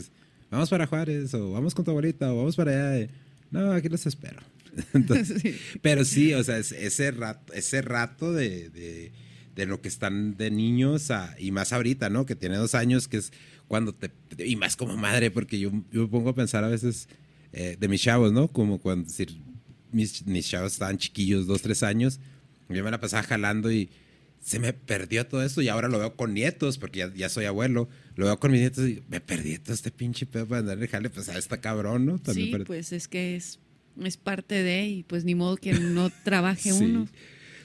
[0.51, 3.07] vamos para Juárez o vamos con tu abuelita o vamos para allá.
[3.49, 4.43] no, aquí los espero.
[5.82, 9.11] Pero sí, o sea, ese rato, ese rato de,
[9.55, 11.09] de, lo que están de niños
[11.39, 12.28] y más ahorita, ¿no?
[12.28, 13.34] Que tiene dos años, que es
[13.68, 14.11] cuando te...
[14.38, 17.07] Y más como madre, porque yo, yo me pongo a pensar a veces
[17.53, 18.49] eh, de mis chavos, ¿no?
[18.49, 19.36] Como cuando decir,
[19.91, 22.20] mis, mis chavos estaban chiquillos, dos, tres años,
[22.70, 23.89] yo me la pasaba jalando y
[24.46, 27.89] se me perdió todo esto y ahora lo veo con nietos, porque ya, soy abuelo,
[28.16, 31.10] lo veo con mis nietos y me perdí todo este pinche pedo para andarle jale,
[31.10, 32.22] pues a esta cabrón, ¿no?
[32.32, 33.58] sí, pues es que es,
[34.04, 37.08] es parte de, y pues ni modo que no trabaje uno.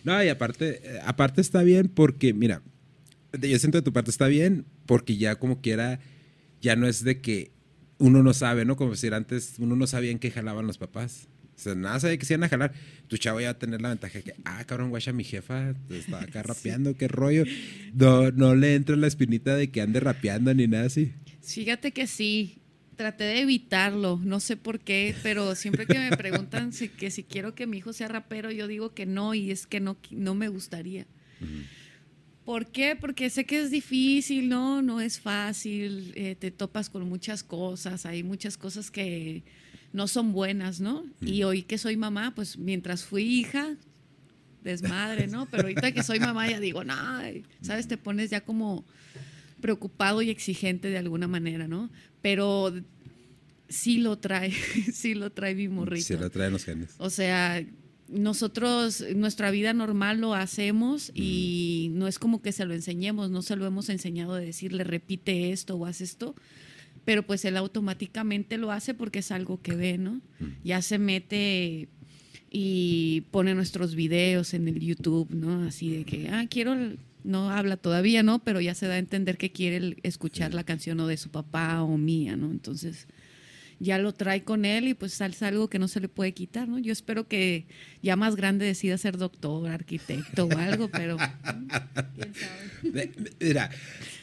[0.05, 2.63] No, y aparte, eh, aparte está bien porque, mira,
[3.39, 6.01] yo siento que tu parte está bien porque ya como quiera,
[6.63, 7.51] ya no es de que
[7.99, 8.77] uno no sabe, ¿no?
[8.77, 11.29] Como decir, antes uno no sabía en qué jalaban los papás.
[11.61, 12.73] O sea, nada sabía que se iban a jalar.
[13.07, 15.75] Tu chavo ya va a tener la ventaja de que, ah, cabrón, guacha, mi jefa
[15.91, 17.45] está acá rapeando, qué rollo.
[17.93, 21.13] No, no le entra la espinita de que ande rapeando ni nada así.
[21.43, 22.57] Fíjate que sí.
[22.97, 27.25] Traté de evitarlo, no sé por qué, pero siempre que me preguntan si, que si
[27.25, 30.35] quiero que mi hijo sea rapero, yo digo que no, y es que no, no
[30.35, 31.07] me gustaría.
[32.45, 32.97] ¿Por qué?
[32.97, 34.83] Porque sé que es difícil, ¿no?
[34.83, 39.45] No es fácil, eh, te topas con muchas cosas, hay muchas cosas que
[39.93, 41.05] no son buenas, ¿no?
[41.21, 43.77] Y hoy que soy mamá, pues mientras fui hija,
[44.63, 45.47] desmadre, ¿no?
[45.51, 46.95] Pero ahorita que soy mamá ya digo, no,
[47.61, 47.89] ¿sabes?
[47.89, 48.85] Te pones ya como
[49.61, 51.91] preocupado y exigente de alguna manera, ¿no?
[52.23, 52.73] Pero
[53.69, 54.53] sí lo trae,
[54.93, 56.07] sí lo trae mi morrito.
[56.07, 56.95] Sí lo traen los genes.
[56.99, 57.65] O sea,
[58.09, 63.43] nosotros, nuestra vida normal lo hacemos y no es como que se lo enseñemos, no
[63.43, 66.35] se lo hemos enseñado de decirle repite esto o haz esto,
[67.05, 70.21] pero pues él automáticamente lo hace porque es algo que ve, ¿no?
[70.65, 71.89] Ya se mete
[72.51, 75.65] y pone nuestros videos en el YouTube, ¿no?
[75.65, 76.77] Así de que, ah, quiero,
[77.25, 78.41] no habla todavía, ¿no?
[78.41, 81.83] Pero ya se da a entender que quiere escuchar la canción o de su papá
[81.83, 82.51] o mía, ¿no?
[82.51, 83.07] Entonces
[83.81, 86.69] ya lo trae con él y pues es algo que no se le puede quitar,
[86.69, 86.79] ¿no?
[86.79, 87.67] Yo espero que
[88.03, 91.17] ya más grande decida ser doctor, arquitecto o algo, pero
[92.15, 93.13] quién sabe.
[93.41, 93.71] Mira,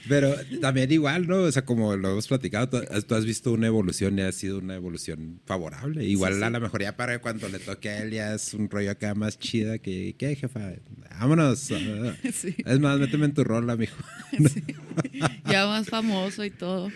[0.07, 1.37] pero también igual, ¿no?
[1.39, 4.75] O sea, como lo hemos platicado, tú, has visto una evolución y ha sido una
[4.75, 6.05] evolución favorable.
[6.05, 8.91] Igual a lo mejor ya para cuando le toque a él ya es un rollo
[8.91, 10.73] acá más chida que, ¿qué, jefa?
[11.19, 11.71] Vámonos.
[12.23, 13.93] Es más, méteme en tu rol, amigo.
[15.49, 16.91] Ya más famoso y todo.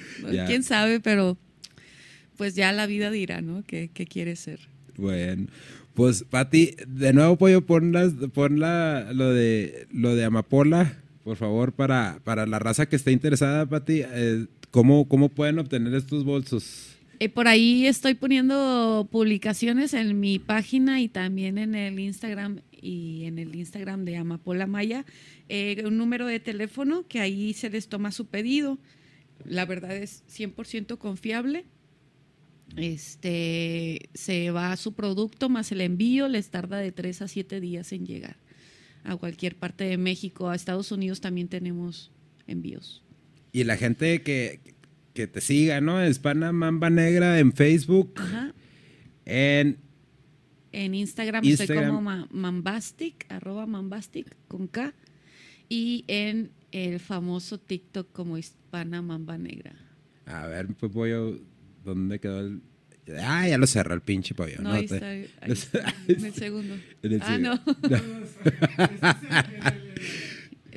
[0.45, 0.99] ¿Quién sabe?
[0.99, 1.37] Pero
[2.41, 3.63] pues ya la vida dirá, ¿no?
[3.67, 4.61] ¿Qué, qué quiere ser?
[4.97, 5.45] Bueno,
[5.93, 7.93] pues Pati, de nuevo pollo, pon,
[8.33, 13.11] pon la, lo, de, lo de Amapola, por favor, para, para la raza que esté
[13.11, 14.01] interesada, Pati.
[14.03, 16.95] Eh, ¿cómo, ¿Cómo pueden obtener estos bolsos?
[17.19, 23.25] Eh, por ahí estoy poniendo publicaciones en mi página y también en el Instagram y
[23.25, 25.05] en el Instagram de Amapola Maya,
[25.47, 28.79] eh, un número de teléfono que ahí se les toma su pedido.
[29.45, 31.65] La verdad es 100% confiable
[32.77, 37.91] este, se va su producto más el envío, les tarda de tres a siete días
[37.91, 38.37] en llegar
[39.03, 40.49] a cualquier parte de México.
[40.49, 42.11] A Estados Unidos también tenemos
[42.47, 43.03] envíos.
[43.51, 44.59] Y la gente que,
[45.13, 46.05] que te siga, ¿no?
[46.07, 48.13] Hispana Mamba Negra en Facebook.
[48.17, 48.53] Ajá.
[49.25, 49.77] En
[50.71, 51.87] En Instagram, estoy Instagram.
[51.89, 54.93] como ma- Mambastic, arroba Mambastic con K.
[55.67, 59.75] Y en el famoso TikTok como Hispana Mamba Negra.
[60.25, 61.39] A ver, pues pollo,
[61.83, 62.61] ¿dónde quedó el...?
[63.19, 64.57] Ah, ya lo cerró el pinche pollo.
[64.61, 66.75] No, No, ahí te- está, ahí está, en el segundo.
[67.01, 67.59] En el ah, no.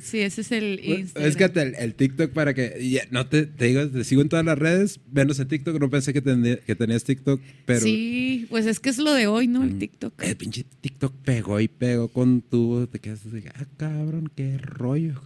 [0.00, 1.28] sí, ese es el Instagram.
[1.30, 2.88] Es que el, el TikTok para que...
[2.90, 5.90] ya, no te, te digo, te sigo en todas las redes, menos en TikTok, no
[5.90, 7.80] pensé que, tendría- que tenías TikTok, pero...
[7.80, 9.62] Sí, pues es que es lo de hoy, ¿no?
[9.62, 10.20] El TikTok.
[10.22, 12.86] El pinche TikTok pegó y pegó con tu...
[12.90, 15.20] Te quedas así, ah, cabrón, qué rollo.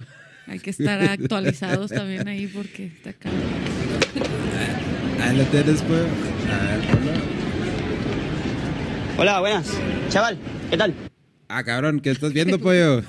[0.47, 3.43] Hay que estar actualizados también ahí porque está cabrón.
[5.29, 6.05] Tienes, pues.
[9.19, 9.71] Hola, buenas.
[10.09, 10.39] Chaval,
[10.71, 10.95] ¿qué tal?
[11.49, 13.03] Ah, cabrón, ¿qué estás viendo, pollo?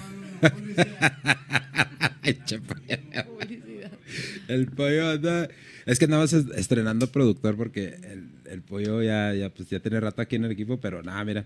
[4.49, 5.47] El pollo anda.
[5.85, 10.01] Es que andamos es- estrenando productor porque el, el pollo ya, ya, pues, ya tiene
[10.01, 11.45] rato aquí en el equipo, pero nada, mira.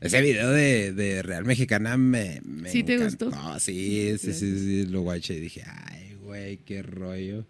[0.00, 3.26] Ese video de, de Real Mexicana me, me ¿Sí te encantó.
[3.26, 3.60] gustó?
[3.60, 7.44] Sí, sí, sí, sí, lo guaché y dije, ay, güey, qué rollo.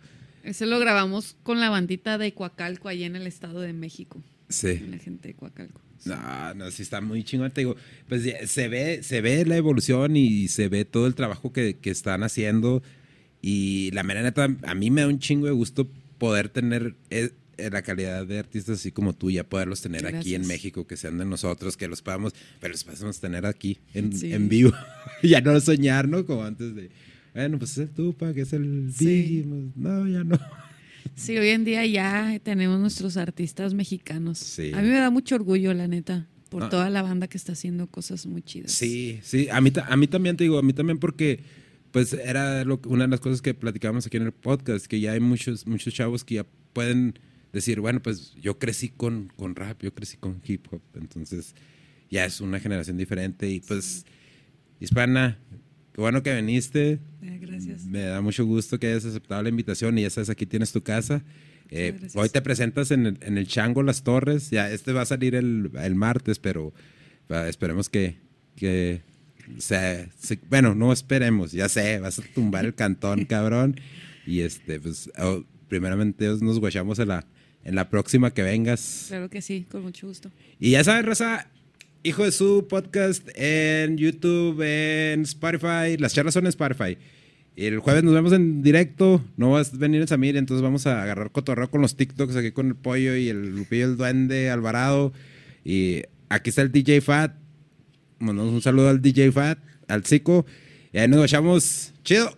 [0.45, 4.23] Ese lo grabamos con la bandita de Coacalco, allá en el Estado de México.
[4.49, 4.79] Sí.
[4.79, 5.81] Con la gente de Coacalco.
[6.05, 7.51] No, no, sí está muy chingón.
[7.51, 7.77] Te digo,
[8.09, 11.91] pues se ve, se ve la evolución y se ve todo el trabajo que, que
[11.91, 12.83] están haciendo.
[13.41, 15.89] Y la mera neta, a mí me da un chingo de gusto
[16.19, 20.35] poder tener eh, eh, la calidad de artistas así como tú, ya poderlos tener aquí
[20.35, 20.47] en.
[20.47, 24.33] México, que sean de nosotros, que los podamos, pero los podamos tener aquí en, Sí.
[24.33, 24.73] en vivo.
[25.23, 26.27] ya no soñar, ¿no?
[26.27, 26.91] Como antes de,
[27.35, 29.45] bueno, pues es el Tupac, es el Sí.
[29.49, 30.39] Pues, no, ya no.
[31.17, 34.39] Sí, hoy en día ya tenemos nuestros artistas mexicanos.
[34.39, 34.73] Sí.
[34.73, 36.69] A mí me da mucho orgullo, la neta, por Ah.
[36.71, 38.73] toda la banda que está haciendo cosas muy chidas.
[38.73, 41.41] Sí, sí, a mí, a mí también te digo, a mí también porque
[41.93, 45.13] pues era lo, una de las cosas que platicábamos aquí en el podcast, que ya
[45.13, 47.17] hay muchos, muchos chavos que ya pueden
[47.53, 51.55] decir, bueno, pues yo crecí con, con rap, yo crecí con hip hop, entonces
[52.11, 54.05] ya es una generación diferente y pues,
[54.81, 55.39] hispana,
[55.95, 57.85] qué bueno que viniste, Eh, gracias.
[57.87, 60.83] me da mucho gusto que hayas aceptado la invitación y ya sabes, aquí tienes tu
[60.83, 61.23] casa.
[61.71, 64.51] Eh, hoy te presentas en el, en el Chango Las Torres.
[64.51, 66.75] Ya, este va a salir el, el martes, pero
[67.33, 68.17] va, esperemos que,
[68.57, 69.01] que
[69.59, 73.81] se, se- Bueno, no esperemos, ya sé, vas a tumbar el cantón, cabrón.
[74.27, 77.27] Y este, pues, oh, primeramente nos guachamos en la,
[77.65, 79.07] en la próxima que vengas.
[79.09, 80.31] Claro que sí, con mucho gusto.
[80.61, 81.49] Y ya sabes, Raza,
[82.05, 85.97] hijo de su podcast en YouTube, en Spotify.
[85.99, 86.99] Las charlas son en Spotify.
[87.57, 89.25] El jueves nos vemos en directo.
[89.39, 92.53] No vas a venir en Samir, entonces vamos a agarrar cotorreo con los TikToks aquí
[92.53, 95.15] con el pollo y el Lupillo, el Duende, Alvarado.
[95.65, 97.35] Y aquí está el DJ Fat.
[98.19, 100.45] Mandamos un saludo al DJ Fat, al Zico.
[100.93, 101.95] Y ahí nos echamos.
[102.05, 102.37] Chido.